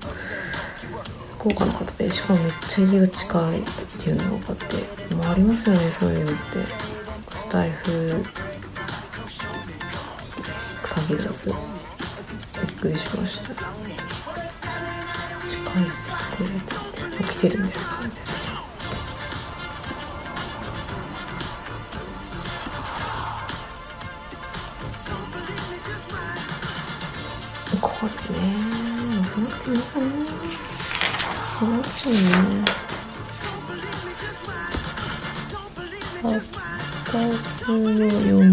[1.39, 3.63] 福岡の方でしかもめっちゃ家が近いっ
[3.99, 4.57] ていうのが分かっ
[5.09, 6.99] てもうありますよねそういうのって。
[7.49, 8.25] スタイフ
[10.83, 11.49] 限らず。
[11.49, 13.55] びっくりしました。
[15.47, 17.25] 近いですねって。
[17.25, 18.28] 起きてるんですかみたいな。
[29.69, 30.07] いいかな
[31.45, 32.19] しなくちゃね。
[36.23, 36.51] 発
[37.05, 38.48] 達の4原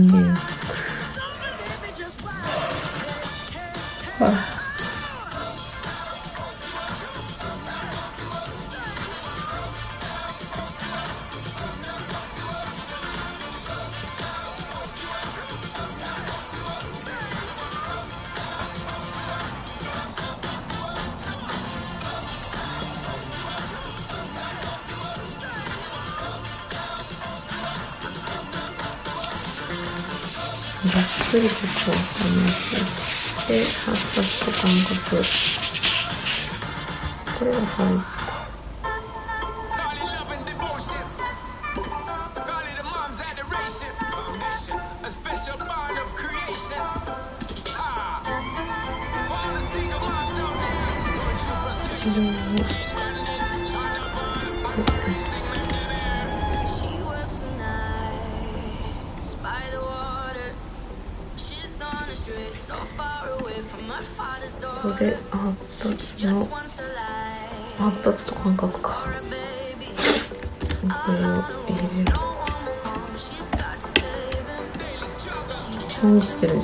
[37.75, 38.14] これ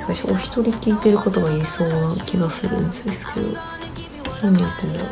[0.08, 3.48] でしお一人聞いてることが言いそうな気がするんですけど
[4.42, 5.10] 何やってんだろう？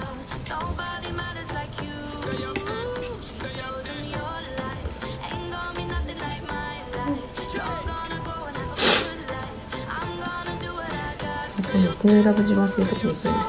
[12.23, 13.39] ラブ島っていうところに行くですよね。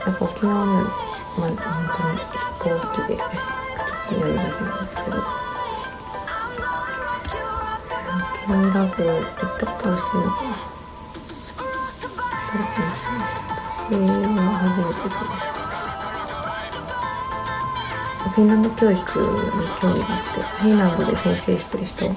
[0.05, 0.89] やっぱ沖縄はね
[1.37, 3.62] まあ本当に飛行機で。
[4.09, 5.17] ちょっと乗るだけなんですけど。
[8.43, 9.25] 沖縄ラブ行っ
[9.57, 10.49] たことある人いるかな
[12.51, 13.07] 誰かいます
[13.93, 15.63] よね私は初めて行くんですけど。
[18.33, 19.03] フィンランド教育に
[19.79, 22.15] 興味があってフィンランドで先生してる人が、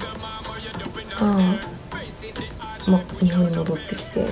[2.87, 4.31] ま、日本に戻ってきて、うん、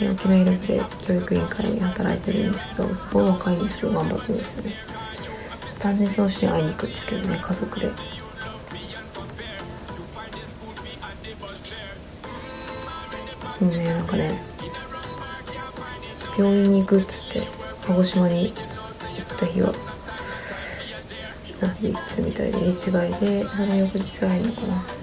[0.00, 4.91] で沖縄イラクで教育委員会に働いてるんですけどすごい若いんですけど頑張ってるんですよね。
[5.82, 7.90] 単純にその人に会いに行くんですけどね家族で。
[13.58, 14.40] でもねなんかね
[16.38, 17.42] 病院に行くっつって
[17.84, 19.72] 鹿児島に行った日は
[21.44, 25.01] 飛行機で行ってるみたいで入れ違いでその翌日会えるのかな。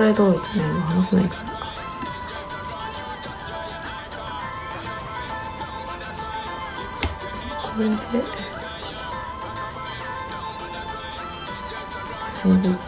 [0.00, 1.50] ライド多いとねもう話せないから
[12.42, 12.80] これで動き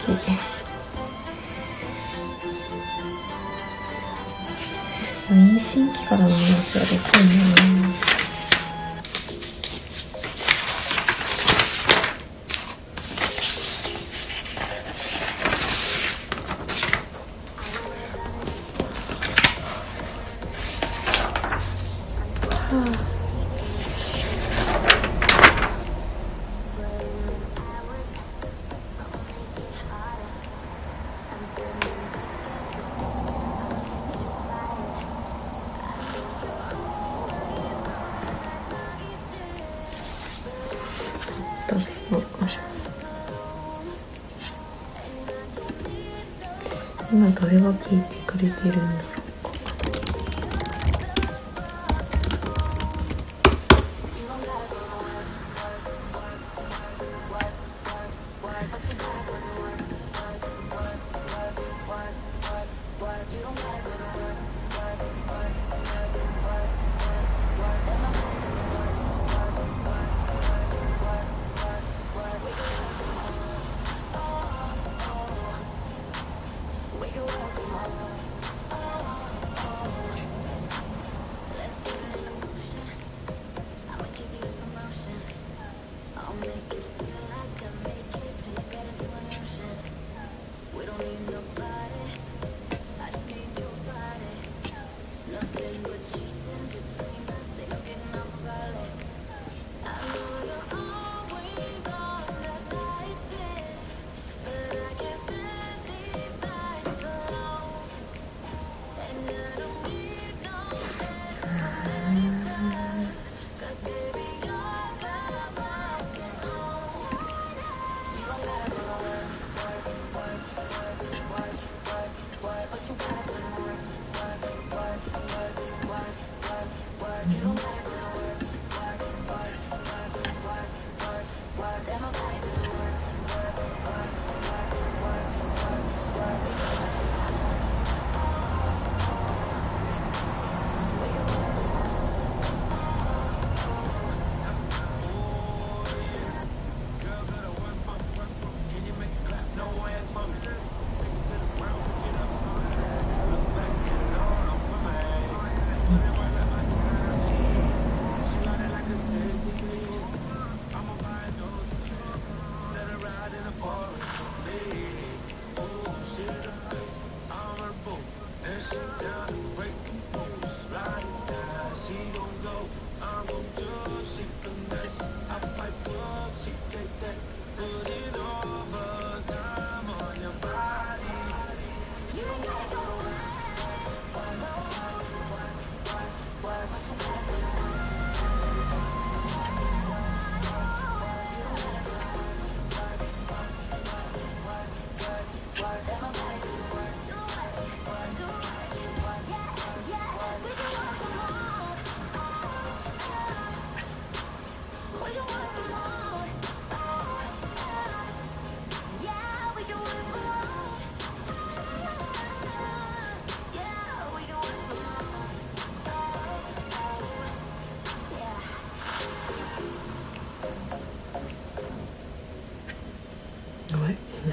[5.29, 6.89] 妊娠期からの話はで。
[6.97, 7.12] き
[47.33, 49.22] どれが聞いてくれてるんだろう。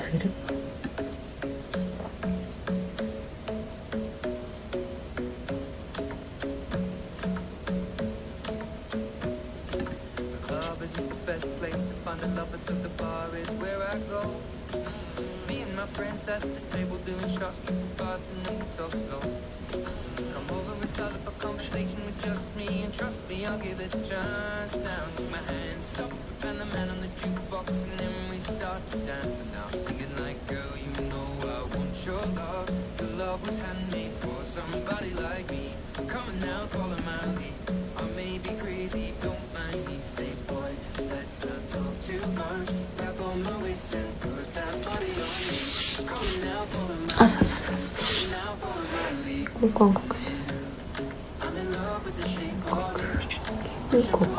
[0.01, 0.09] the
[10.47, 13.99] club isn't the best place to find the lovers of the bar is where i
[14.09, 14.23] go
[14.73, 19.21] mm, meeting my friends at the table doing shots with barton and we talk slow
[19.21, 23.59] mm, come over and start up a conversation with Just me and trust me, I'll
[23.59, 24.77] give it just chance.
[24.77, 26.30] Now take my hand, stop
[26.73, 29.41] man on the jukebox and then we start to dance.
[29.41, 32.71] And I'm singing like, girl, you know I want your love.
[33.01, 35.73] Your love was handmade for somebody like me.
[36.07, 37.55] Come on now, follow my lead.
[37.97, 40.01] I may be crazy, don't mind me.
[40.01, 40.73] Say, boy,
[41.09, 42.71] let's not talk too much.
[42.97, 45.59] Grab on my waist and put that body on me.
[46.07, 47.27] Come on now, follow my
[54.21, 54.30] lead.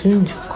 [0.00, 0.47] 真有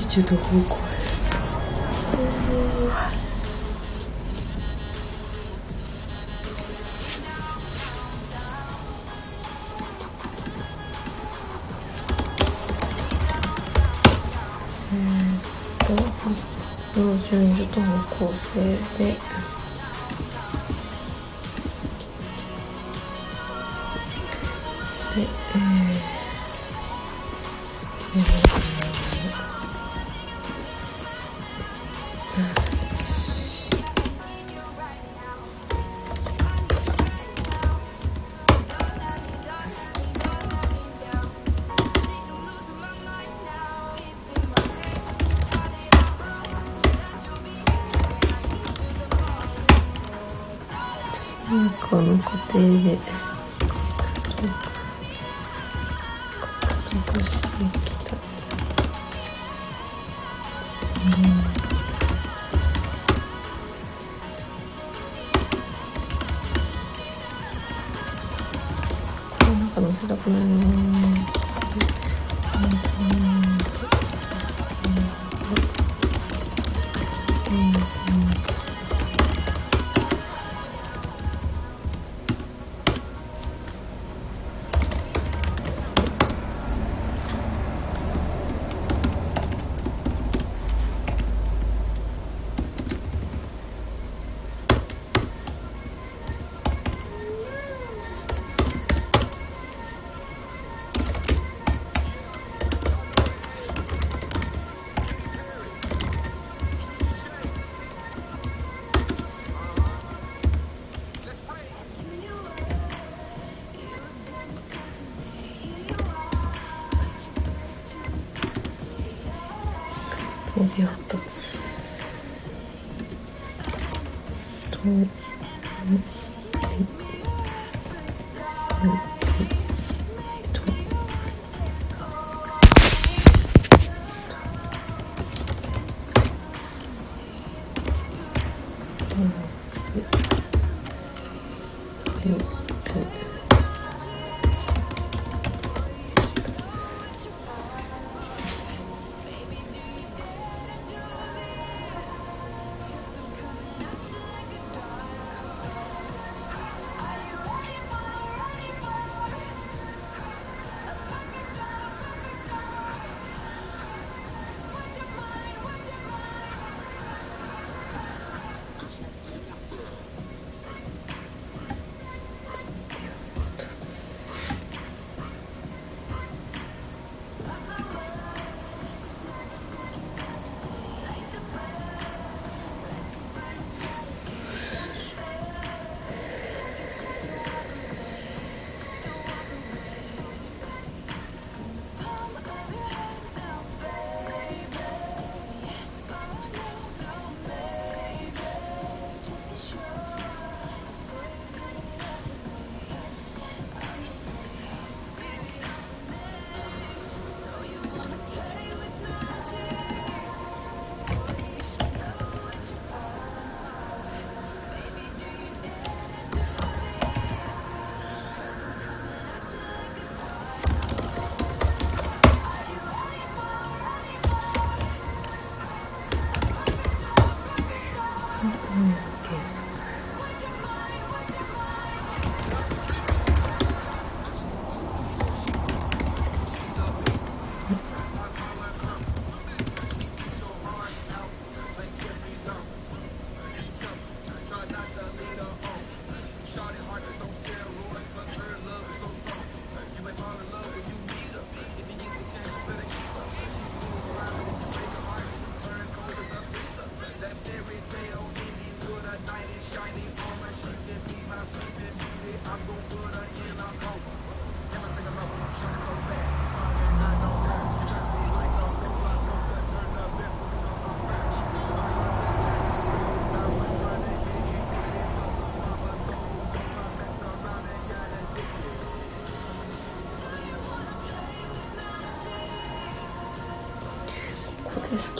[0.00, 0.78] 集中と方向
[14.94, 15.94] えー、っ
[16.94, 18.60] と、標準度との構成
[18.98, 19.41] で。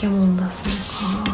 [0.03, 1.32] でスキャモン出すのか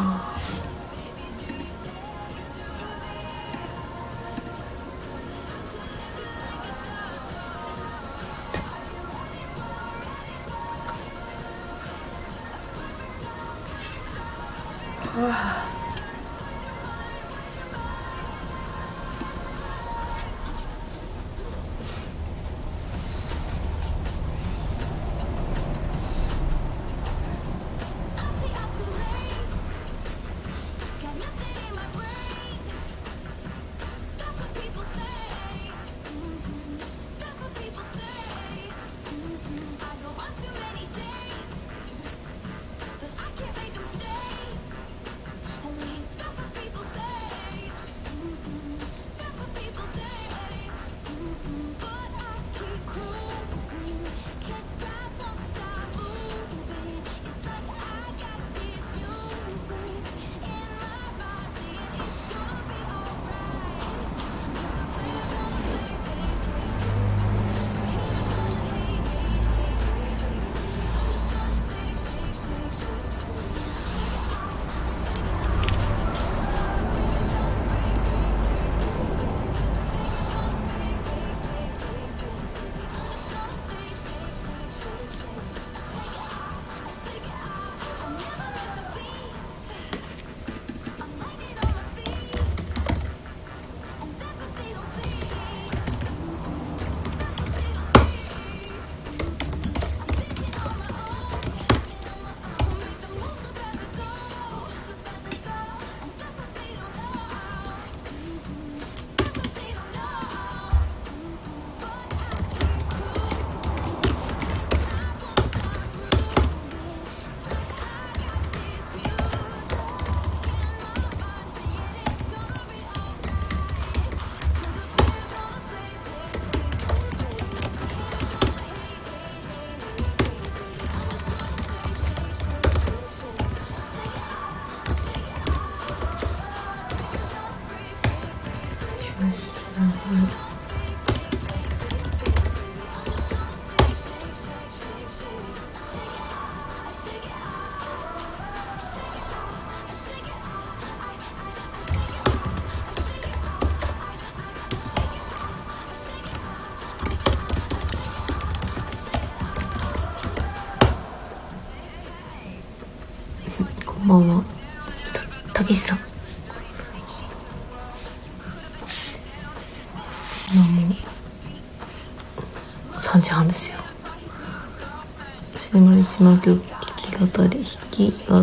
[176.20, 178.42] シネマリ一万曲聴き語り弾き語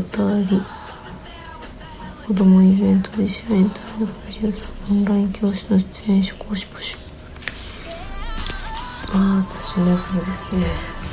[0.49, 0.61] り。
[2.27, 6.97] 子供イベント自主演隊のプロデューサーオンライン教師の出演者講師募集。
[9.13, 10.65] ああ私の休みですね。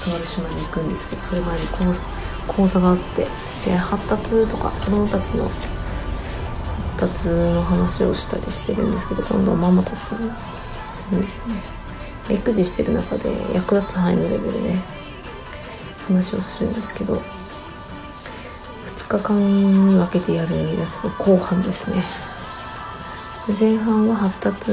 [0.04, 2.02] とある島に行くんですけどそれ前に講座
[2.48, 3.26] 講座があって
[3.66, 5.54] で発達とか子供たちの発
[6.96, 10.30] 達の話をしたりしてるんですけど今度はママたちに
[10.94, 11.62] するんですよね。
[12.30, 14.93] 育児してる中で役立つ範囲のレベルで
[16.06, 17.20] 話をするんですけど
[18.86, 22.02] 2日間に分けてやるやつの後半ですね。
[23.60, 24.70] 前半は発達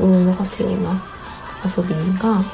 [0.00, 1.02] を促すような
[1.64, 2.44] 遊びが、ま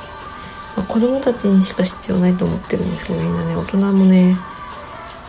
[0.79, 3.57] あ子供たちにしか必要ないと思ってるんですけどみんなね。
[3.57, 4.37] 大人もね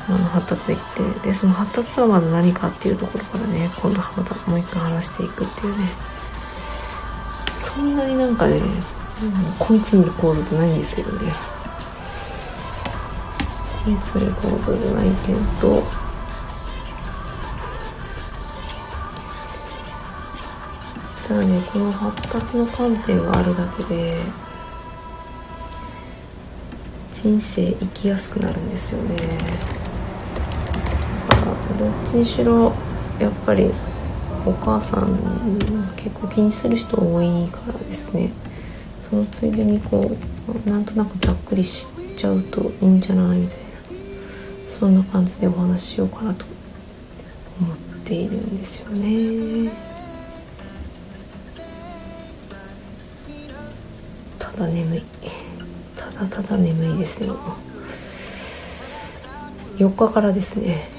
[0.07, 0.81] あの発達でき
[1.22, 5.85] てでその発達とはまず何かっていうところからね今度はまたもう一回話していくっていうね。
[7.56, 11.34] そんなになんかね、うん、根詰める構造じゃないんですけどね。
[13.85, 15.83] 根詰める構造じゃないけど。
[21.27, 24.17] ただねこの発達の観点があるだけで
[27.13, 29.15] 人生生きやすくなるんですよね。
[31.29, 32.73] だからどっちにしろ
[33.17, 33.71] やっぱり
[34.45, 35.17] お母さん
[35.95, 38.31] 結構気にする人多いからですね。
[39.09, 40.11] そのついでにこ
[40.65, 43.70] うなんとなくざっくり知っちゃうといいんじゃないみたいな。
[44.81, 46.43] そんな感じでお話ししようかなと
[47.61, 49.71] 思っているんですよね。
[54.39, 55.03] ただ眠い。
[55.95, 57.37] ただただ眠いですよ
[59.77, 60.89] 4日からですね、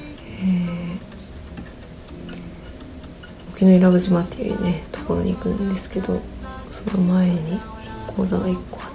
[0.40, 6.20] えー、沖永良部島っていうねところに行くんですけど
[6.70, 7.60] その前に
[8.06, 8.91] 講座が1個あ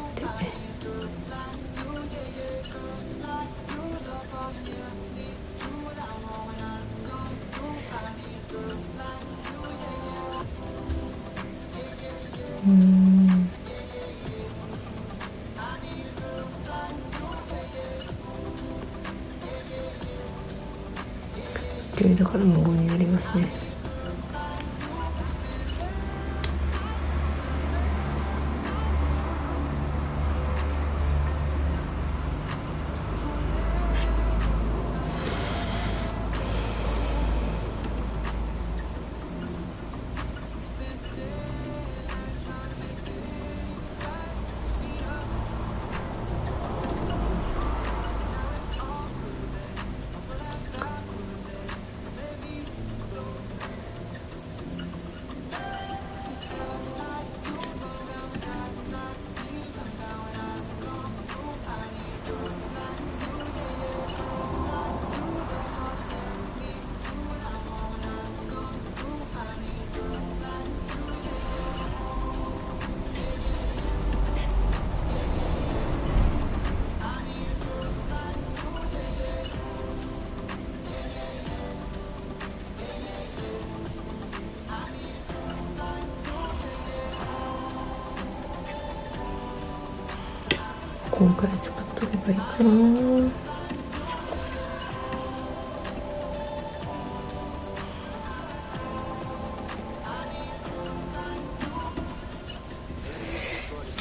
[91.37, 92.69] くらい作っとけばいいかな。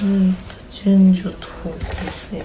[0.02, 0.40] うんと
[0.70, 1.78] 順序と方向
[2.10, 2.44] 性。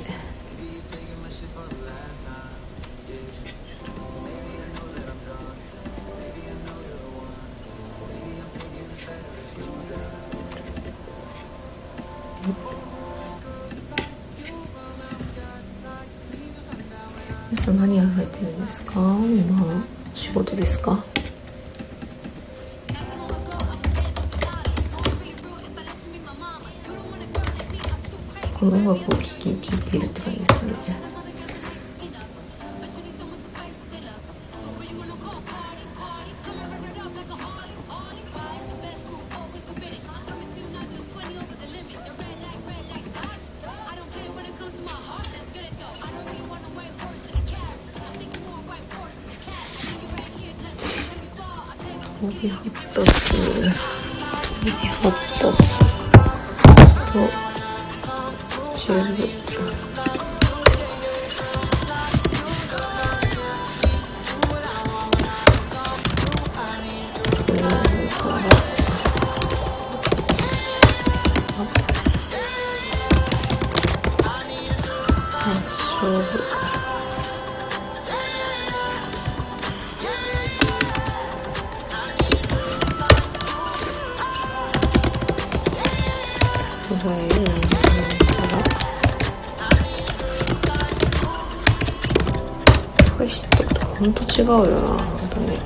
[94.41, 95.59] 違うよな本当に。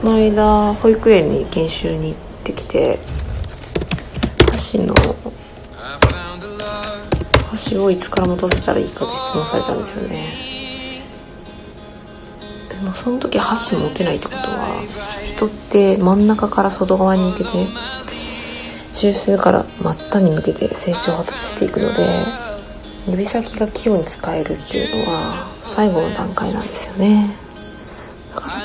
[0.00, 2.98] この間保育園に研修に行ってきて
[4.50, 4.94] 箸の
[7.50, 10.24] 箸をいつから持たせたらいいかって質問されたんですよね。
[12.68, 14.82] でもその時箸持てないってことは
[15.24, 17.50] 人って真ん中から外側に向けて
[18.90, 22.04] 中枢から末端に向けて成長を発達していくので
[23.06, 27.36] 指先が器用に使えるっていうのは最後の段階なんですよね。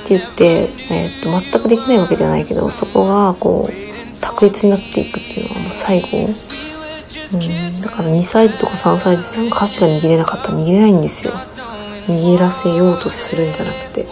[0.01, 6.17] って言って、えー、と全くできないわけじゃないけどそこがこう卓越になっていくっていうのはもう最後。
[6.17, 11.33] うんだから2歳児とか3歳児なんか箸が握れなかったら握れないんですよ。
[12.07, 14.07] 握らせようとするんじゃなくて。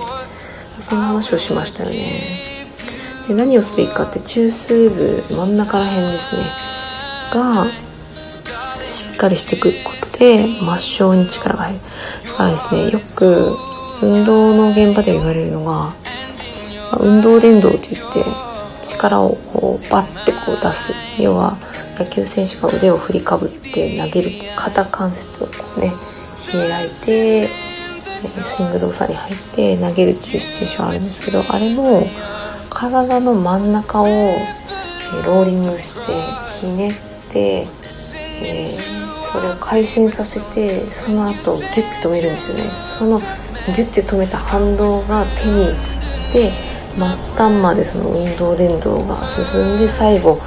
[0.80, 2.22] そんな話をしましたよね。
[3.28, 6.44] で何をすべきかって中枢部真ん中ら辺ですね。
[7.32, 7.68] が
[8.90, 10.45] しっかりしていくことで
[10.78, 11.80] 末梢に力が入る。
[12.26, 13.57] だからですねよく
[14.02, 15.94] 運動の現場で言われるのが
[17.00, 18.24] 運動伝導って言って
[18.84, 20.94] 力をこうバッてこう出す。
[21.20, 21.58] 要は
[21.98, 25.94] 野球選手が腕を振りかぶって投げるっていう肩関節をこうね
[26.52, 32.06] 開いてえースイング動作に入って投げるっていうシチュエーションあるんですけどあれも
[32.70, 36.14] 体の真ん中をローリングして
[36.60, 36.94] ひねっ
[37.32, 37.68] て、
[38.42, 38.96] えー
[39.36, 42.72] それを回旋させてその後ギュッて止めるんですよね。
[42.72, 43.20] その
[43.74, 45.74] ギュッて止めた反動が手に移っ
[46.32, 46.50] て
[46.98, 50.40] 末端までその運動伝導が進んで最後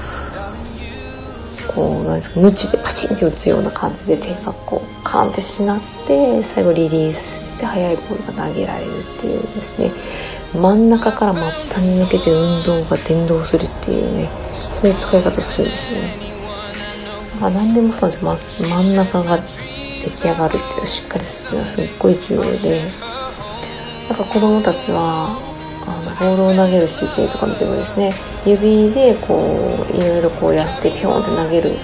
[1.75, 9.91] こうなんですか無知でパチンって打つような感じで手がこうカーンってしなって最後リリースして速いボールが投げられるっていうですね。
[10.55, 14.31] 真ん中から末端に向けて運動が伝導するっていうね
[14.73, 16.09] そういう使い方をするんですよね。
[17.39, 19.39] まあ何でもそうなんですよ、ま、真ん中が
[20.11, 22.83] 出来上がるっていうしっかりするのはすっごい重要で
[24.09, 25.39] なんか子供たちは
[25.87, 28.15] あのボールを投げる姿勢とか見てもですね
[28.45, 31.77] 指でこういろいろこうやってピョンって投げる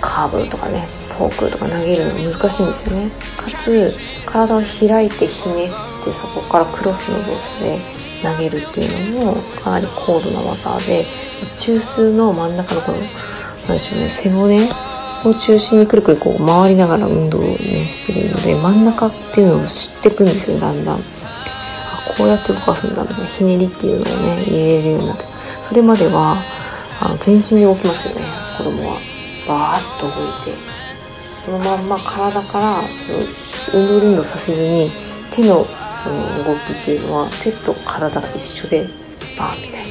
[0.00, 3.10] カーブとかねフォークとか投げるの難しいんですよね。
[3.36, 7.78] かつ体を開いてひねってそこからクロスの動作で
[8.22, 11.04] 投げるっていうのもかなり高度な技で
[11.58, 13.06] 中枢の真ん中のこのなん
[13.74, 14.89] でしょうね背骨
[15.28, 17.56] を中心にくるくるこう回りながら運動をね
[17.86, 20.96] してるので真ん中っていうのを知ってくんですよだんだん。
[20.96, 20.98] あ
[22.16, 25.24] こうやって動かすんだみたいなひねりっていうのをね入れれるようになって。
[25.60, 26.36] それまでは
[27.00, 28.22] あの全身で動きますよね。
[28.58, 28.98] 子供は。
[29.48, 30.80] バーッと動いて。
[31.44, 34.90] そのまんま体からその運動連動させずに
[35.32, 35.64] 手の
[36.02, 38.86] その動きっていうのは手と体が一緒で
[39.38, 39.90] バーンみたいな。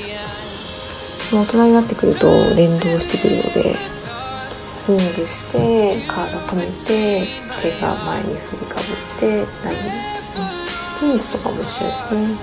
[1.31, 3.75] 大人になってくると連動してくるので
[4.89, 6.71] スイングして体止めて
[7.61, 9.49] 手が前に振りかぶって投げるっていうね
[10.99, 12.37] テニスとかも一緒ですね。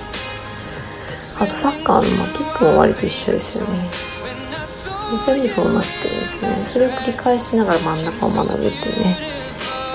[1.40, 3.90] あとサッカーの、まあ、キックも割と一緒ですよね。
[5.26, 6.66] 全部そうなってるんですよね。
[6.66, 8.70] それを繰り返しながら真ん中を学ぶっていう
[9.00, 9.16] ね。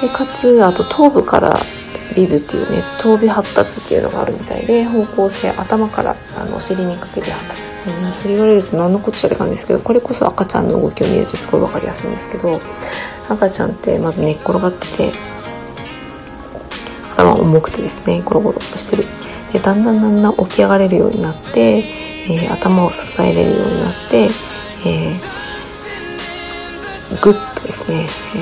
[0.01, 1.57] でかつあと頭部から
[2.15, 12.59] ビブっていうね頭尾発達っていうのがあるみたいで方向性頭からあのお尻にかけて発達、うん、それ言われると何のこっちゃって感じですけどこれこそ赤ちゃんの動きを見るとすごい分かりやすいんですけど
[13.29, 15.11] 赤ちゃんってまず寝っ転がってて
[17.15, 19.05] 頭重くてですねゴロゴロとしてる。
[19.53, 24.29] でだんだんだんだん起き上がれるようになって、えー頭を支えれるようになって、
[24.85, 25.19] えー、
[27.21, 28.37] ぐっとですね、え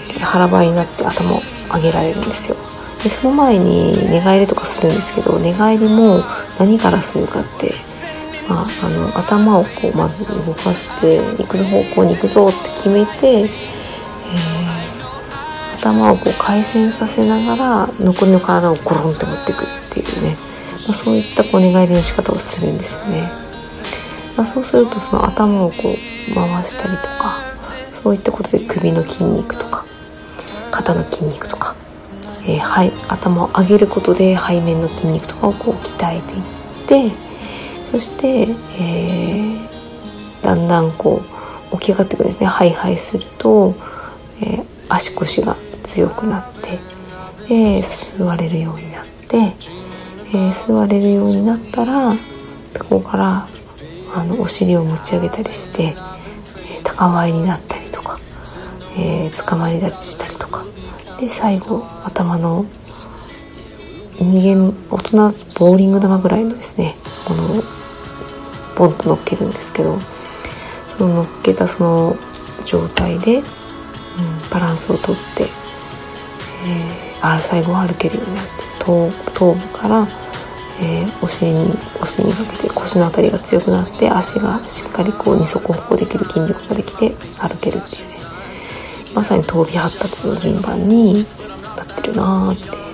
[0.00, 1.42] ー腹ばいになって頭を
[1.74, 2.56] 上げられるんですよ。
[3.04, 6.24] でその前に寝返りとかするんですけど寝返りも
[6.58, 7.72] 何からするかって、
[8.48, 13.74] まあ、あの頭をこうまず動かして行く方向に行くぞって決めて、えー
[15.84, 20.36] 頭をこう回旋させながら残りの体をゴロンって持っていくっていうね、
[20.70, 23.30] まあ、そういったこう寝返りの仕方をするんですよね。
[24.36, 27.38] まあ、そうするとその頭をこう回したりとか
[28.02, 29.84] そういったことで首の筋肉とか
[30.72, 31.76] 肩の筋肉とか、
[32.46, 37.16] えーはい、頭を上げることで背面の筋肉とかをこう鍛えていって
[37.90, 38.48] そして、
[38.78, 39.64] えー
[40.42, 41.22] だんだんこ
[41.72, 42.46] う起き上がってくるんですね。
[42.46, 43.74] ハイハイすると、
[44.42, 46.78] えー足腰が強くなって、
[47.48, 49.38] で座れるようになって、
[50.34, 52.14] えー座れるようになったら
[52.76, 53.48] そこから
[54.14, 58.20] あのお尻を持ち上げたりして、えー高舞いになったりとか、
[58.98, 60.62] えー、捕まり立ちしたりとか。
[61.20, 62.66] で最後頭の
[64.18, 65.16] 人間大人
[65.58, 66.94] ボーリング玉ぐらいのですね
[67.28, 67.62] ものを
[68.76, 69.98] ポンと乗っけるんですけど
[70.96, 72.16] その乗っけたその
[72.64, 73.44] 状態で、うん、
[74.50, 77.04] バランスをとって、えー
[77.40, 78.50] 最後は歩けるようになって
[78.80, 80.06] 頭頭部から、
[80.82, 81.72] えーお尻に
[82.02, 88.13] お尻にかけて腰のあたりが強くなって足がしっかりこう二足歩行できる筋力ができて歩けるっていう。
[89.14, 91.24] まさに頭尾発達の順番に
[91.76, 92.84] なってるなーって。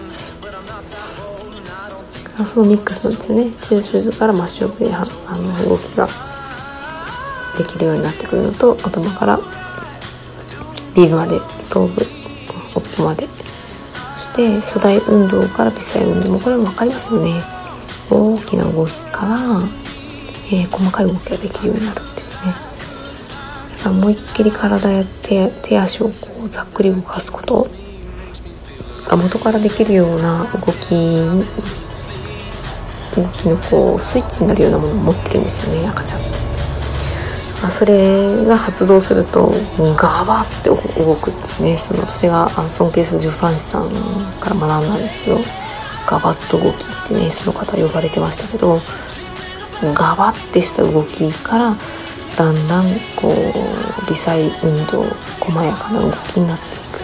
[2.39, 3.51] あそのミックスなんですよね。
[3.63, 6.09] 中枢部から真正面はあの動きが
[7.59, 9.41] できるようになってくるのと頭から
[10.95, 11.39] ビブまで
[11.71, 12.03] 頭部
[12.75, 17.43] 尾っぽまでそして粗大運動から微細運動もこれも分かりますよね。
[18.11, 19.37] 大きな動きから、
[20.53, 22.20] えー細かい動きができるようになるっていう。
[23.86, 27.69] 思いっきり体や手手足をこうざっくり動かすこと
[29.09, 30.90] が元からできるような動き
[33.16, 36.31] 動きのこうスイッチになるようなものを持ってるんですよね赤ちゃんって。
[37.62, 39.52] あそれが発動すると
[39.97, 43.90] ガバって動くっていうねその私があの尊敬する助産師さん
[44.40, 45.39] から学んだんですけど
[46.07, 48.81] ガバッと動きってねその方呼ばれてましたけど
[49.94, 51.77] ガバッてした動きから
[52.41, 52.85] だんだん
[53.17, 55.05] こう微細運動
[55.41, 57.03] 細やかな動きになっていく、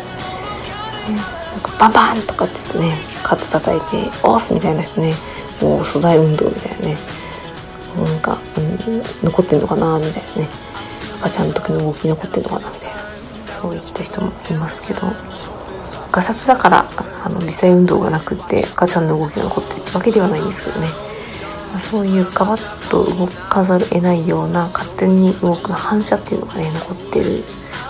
[1.11, 1.21] ね
[1.53, 5.15] なんかバンバンとかって言ってね肩叩いて「オース!」みたいな人ね
[5.61, 6.99] もう粗大運動みたいなね
[8.03, 8.61] なんか、う
[8.91, 10.49] ん、残ってんのかなみたいなね
[11.21, 15.13] 赤ちゃんの時の動き残ってんのかなみたいなそういった人もいますけど
[16.11, 16.89] ガサツだから
[17.23, 20.89] あの微細運動がなくって赤ちゃんの動きが残ってるってわけではないんですけどね
[21.79, 27.27] そういうガバッと動かざるを得ないような勝手に動く反射っていうのがね残ってる。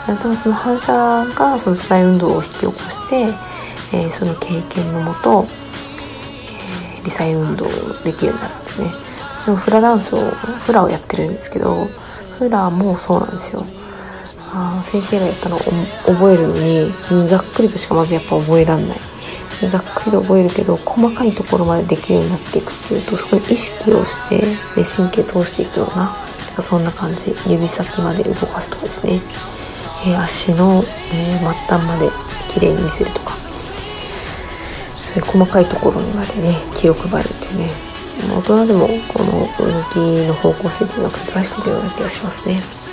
[0.06, 0.92] でもその反射
[1.34, 3.34] がその粗大運動を引き起こして、
[3.92, 5.44] えーその経験のもと、
[6.96, 7.64] えー微細運動
[8.04, 8.90] できるようになるんですね。
[9.38, 11.86] 私もフラダンスをフラをやってるんですけど
[12.38, 13.64] フラもそうなんですよ。
[14.52, 15.58] あ先生がやったのを
[16.06, 18.98] 覚えるのにざっくりとしかまずやっぱ覚えらんない。
[19.70, 26.14] ざっくりと覚えるけど細かいところまでできるようになっていくっていうとそこに意識をして、ね、神経通していくような
[26.62, 27.34] そんな感じ。
[27.46, 29.20] 指先まで動かすとかですね、
[30.06, 32.08] えー足の、えー末端まで
[32.48, 33.34] 綺麗に見せるとか。
[34.96, 37.70] そういう細かいところにまでね気を配るっていうね。
[38.36, 42.85] 大人でもこの動きの方向性っていうのは繰り返してるような気がしますね。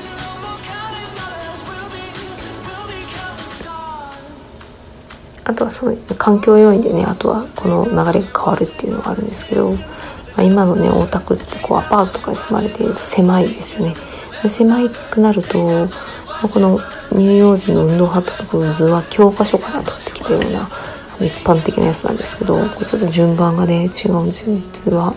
[5.45, 9.77] あとはその環境要因でねあとはこの流れが変わるっていうのがあるんですけど、ま
[10.37, 13.95] あ、今のね大田区ってこうアパートとかに住まれていると狭いですよね。
[14.43, 15.87] で狭くなると、
[16.41, 16.79] まこの
[17.11, 20.69] 乳幼児の運動発達の図は教科書から取ってきたような
[21.25, 24.55] 一般的なやつなんですけどちょっと順番がね違うんですよ。
[24.57, 25.13] 実は。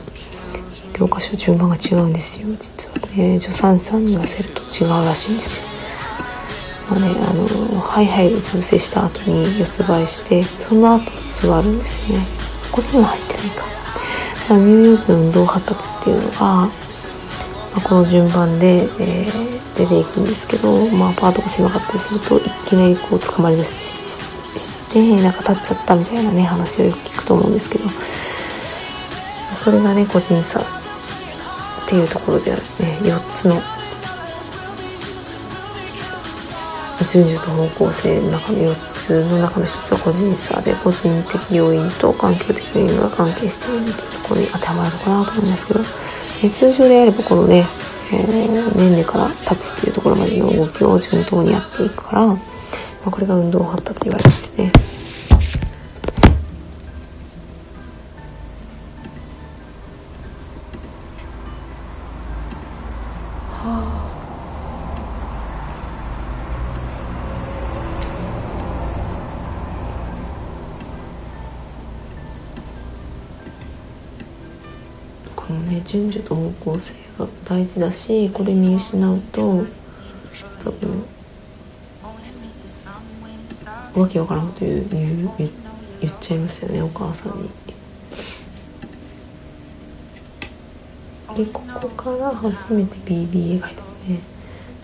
[0.96, 2.48] 教科書順番が違うんですよ。
[2.58, 5.65] 実はね助産師さんに言わせると違うらしいんですよ。
[6.90, 7.46] まあね、あの
[7.80, 12.26] ハイハイで潰せした後に四つ倍してその後座るんですよね。
[12.70, 13.56] これには入ってないか。
[13.56, 16.70] だから乳幼児の運動発達っていうのが、ま
[17.76, 23.70] あ、この順番で、えー出ていくんですけど、まあ、アパートが狭かったりするといきなりこう捕まり出し
[24.58, 27.84] してなんか立っちゃったみたいなね話をよく聞くと思うんですけど
[29.52, 30.64] それがね個人差っ
[31.86, 33.56] ていうところではですね4つの
[37.04, 45.80] 順序と方向性の中の4つの中の1つは個人差で個人的要因と環境的要因が関係しているというところに当てはまるのかなと思いますけど、
[46.42, 47.66] え通常であればこのね、
[48.12, 52.38] えー年齢から立つっていうところまでの動きを順当にやっていくから、ま
[53.06, 54.72] あ、これが運動発達と言われてますね。
[75.86, 79.64] 順序と方向性が大事だしこれ見失うと
[80.64, 81.04] 多分
[83.94, 85.30] わけわからんと言う言う
[86.00, 87.50] 言っちゃいますよねお母さんに。
[91.36, 94.20] でここから初めて BB 描いたのね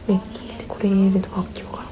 [0.07, 1.92] でこれ入れるとわけわからん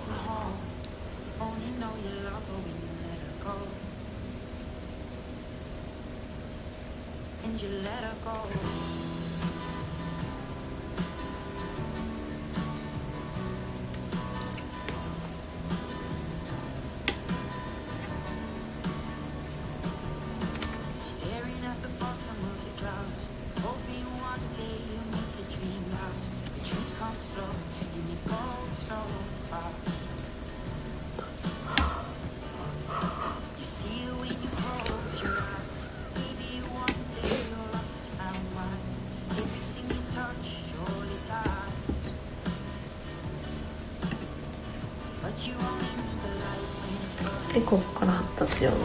[47.52, 48.82] でここから発達用のこ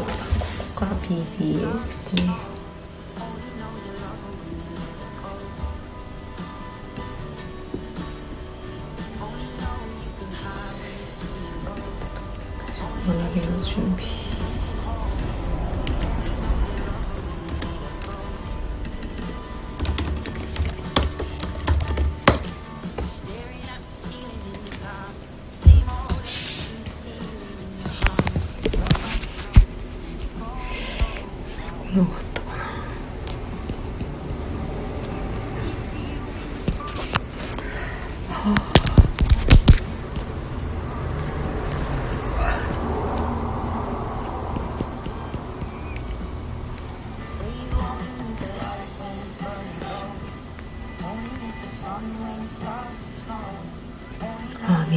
[0.74, 2.55] こから PBA ですね。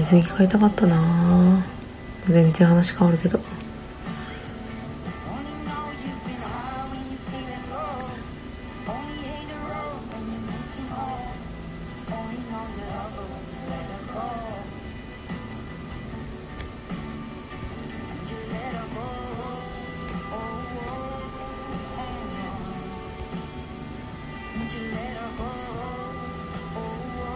[0.09, 1.63] 水着買いたかったな。
[2.25, 3.39] 全然話変わるけど。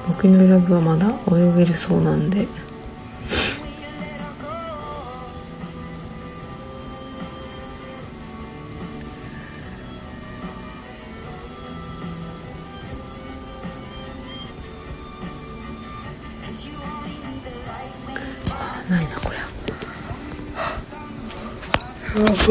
[0.09, 2.61] 僕の選ぶはまだ泳げるそうなんで。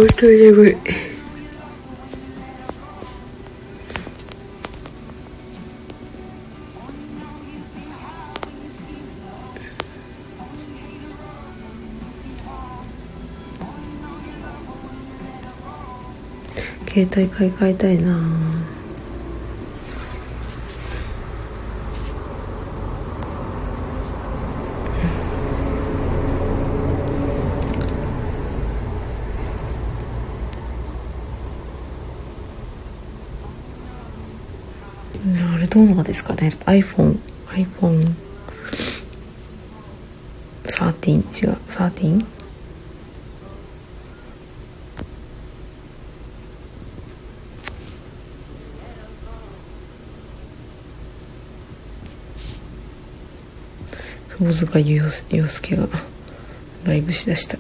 [0.02, 0.78] 本当に眠い
[16.88, 18.72] 携帯買い替えたいな
[35.54, 38.14] あれどうなんですかね iPhone iPhone
[40.66, 42.26] 13違う 13?
[54.38, 55.88] 窪塚洋介が
[56.84, 57.58] ライブしだした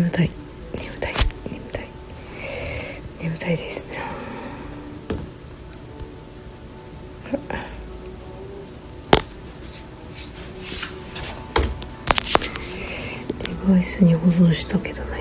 [0.00, 0.30] 眠たい。
[0.72, 1.12] 眠たい。
[1.52, 1.86] 眠たい。
[3.22, 3.86] 眠たいです。
[3.86, 3.98] ね
[13.44, 15.19] デバイスに保存したけどね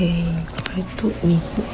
[0.00, 1.69] えーこれと水。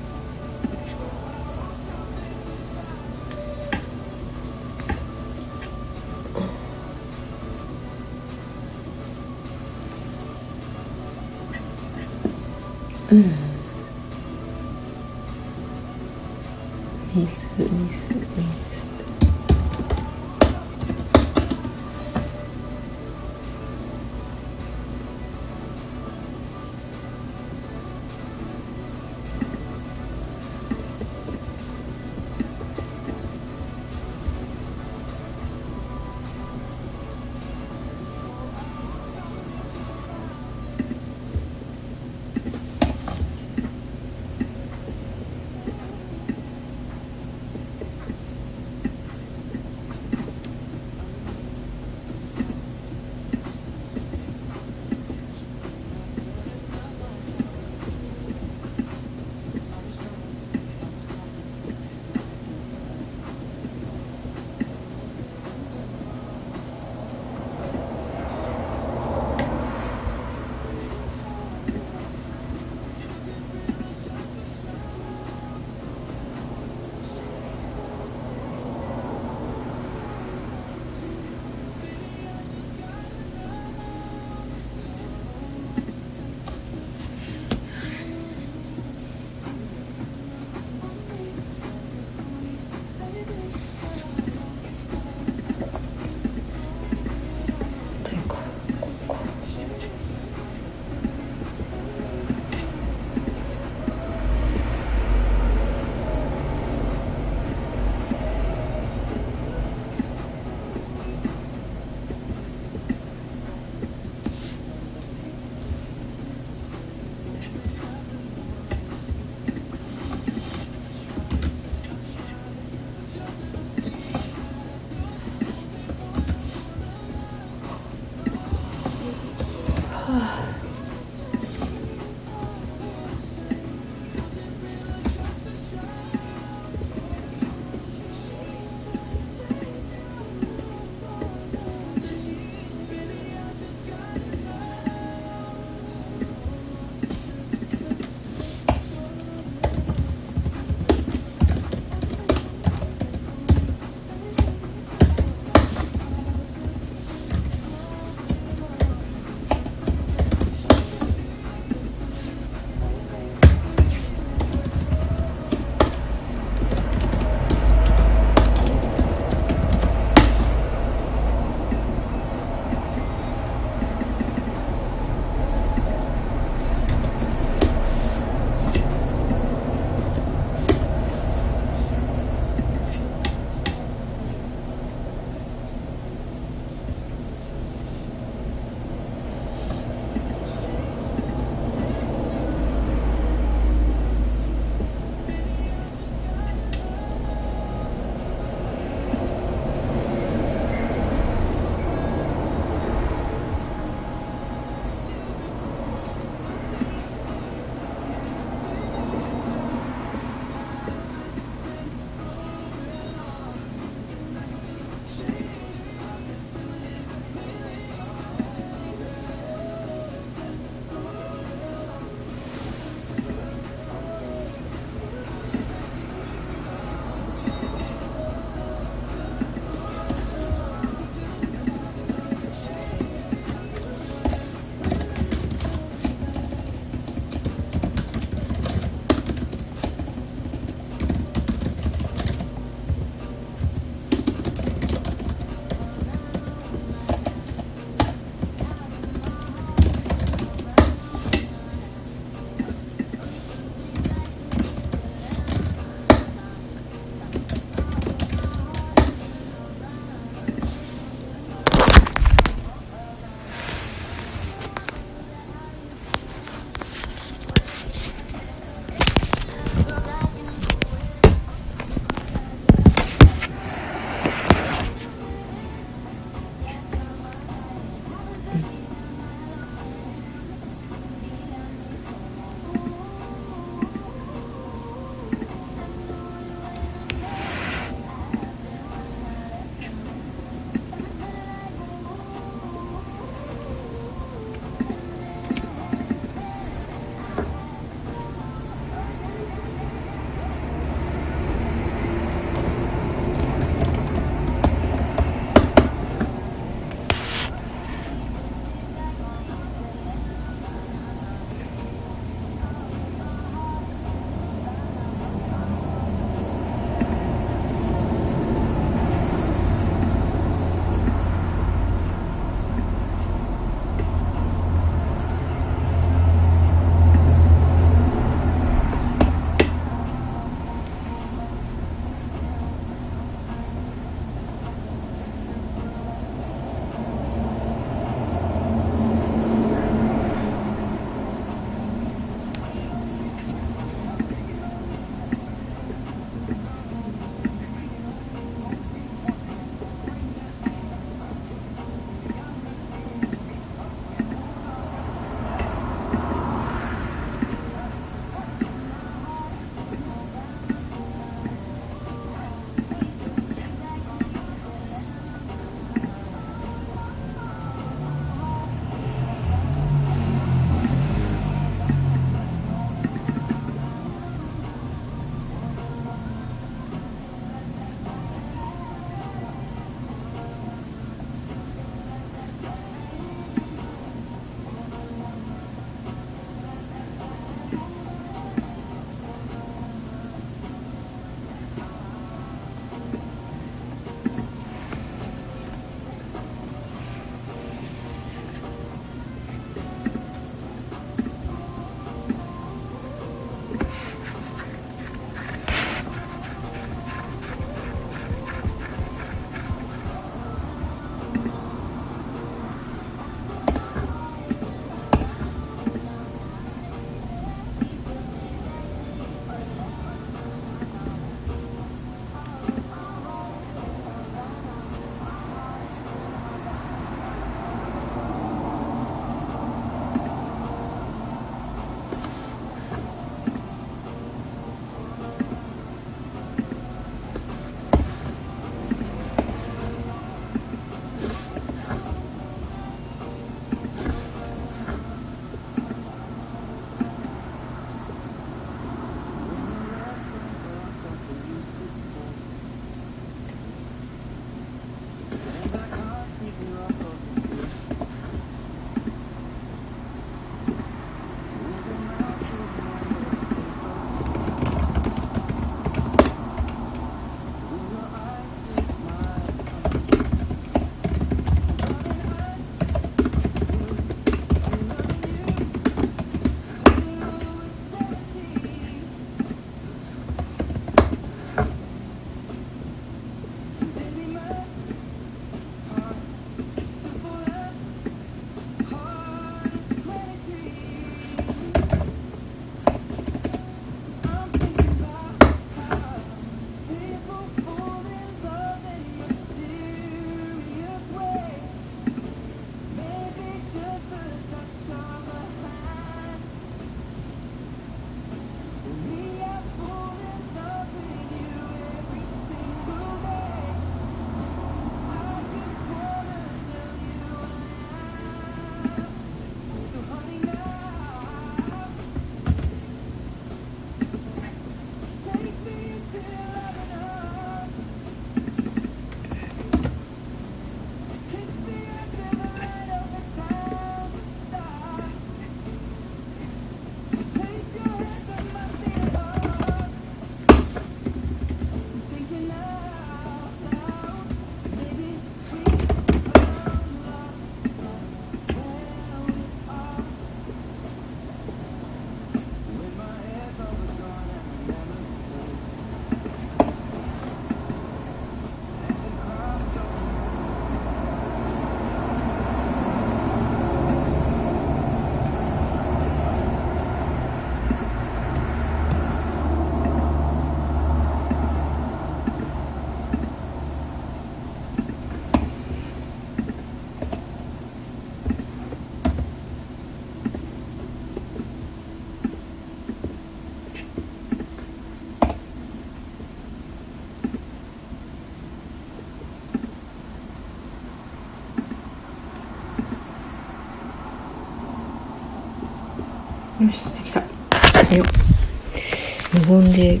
[599.46, 600.00] 無言で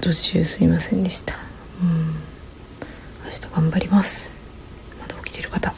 [0.00, 1.36] 途中すいませんでした。
[1.82, 2.14] うん。
[3.24, 4.38] 明日頑張ります。
[5.00, 5.74] まだ起きてる方。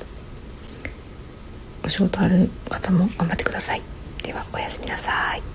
[1.85, 3.83] お仕事ある方も頑張ってください。
[4.25, 5.46] ではおやすみなさい。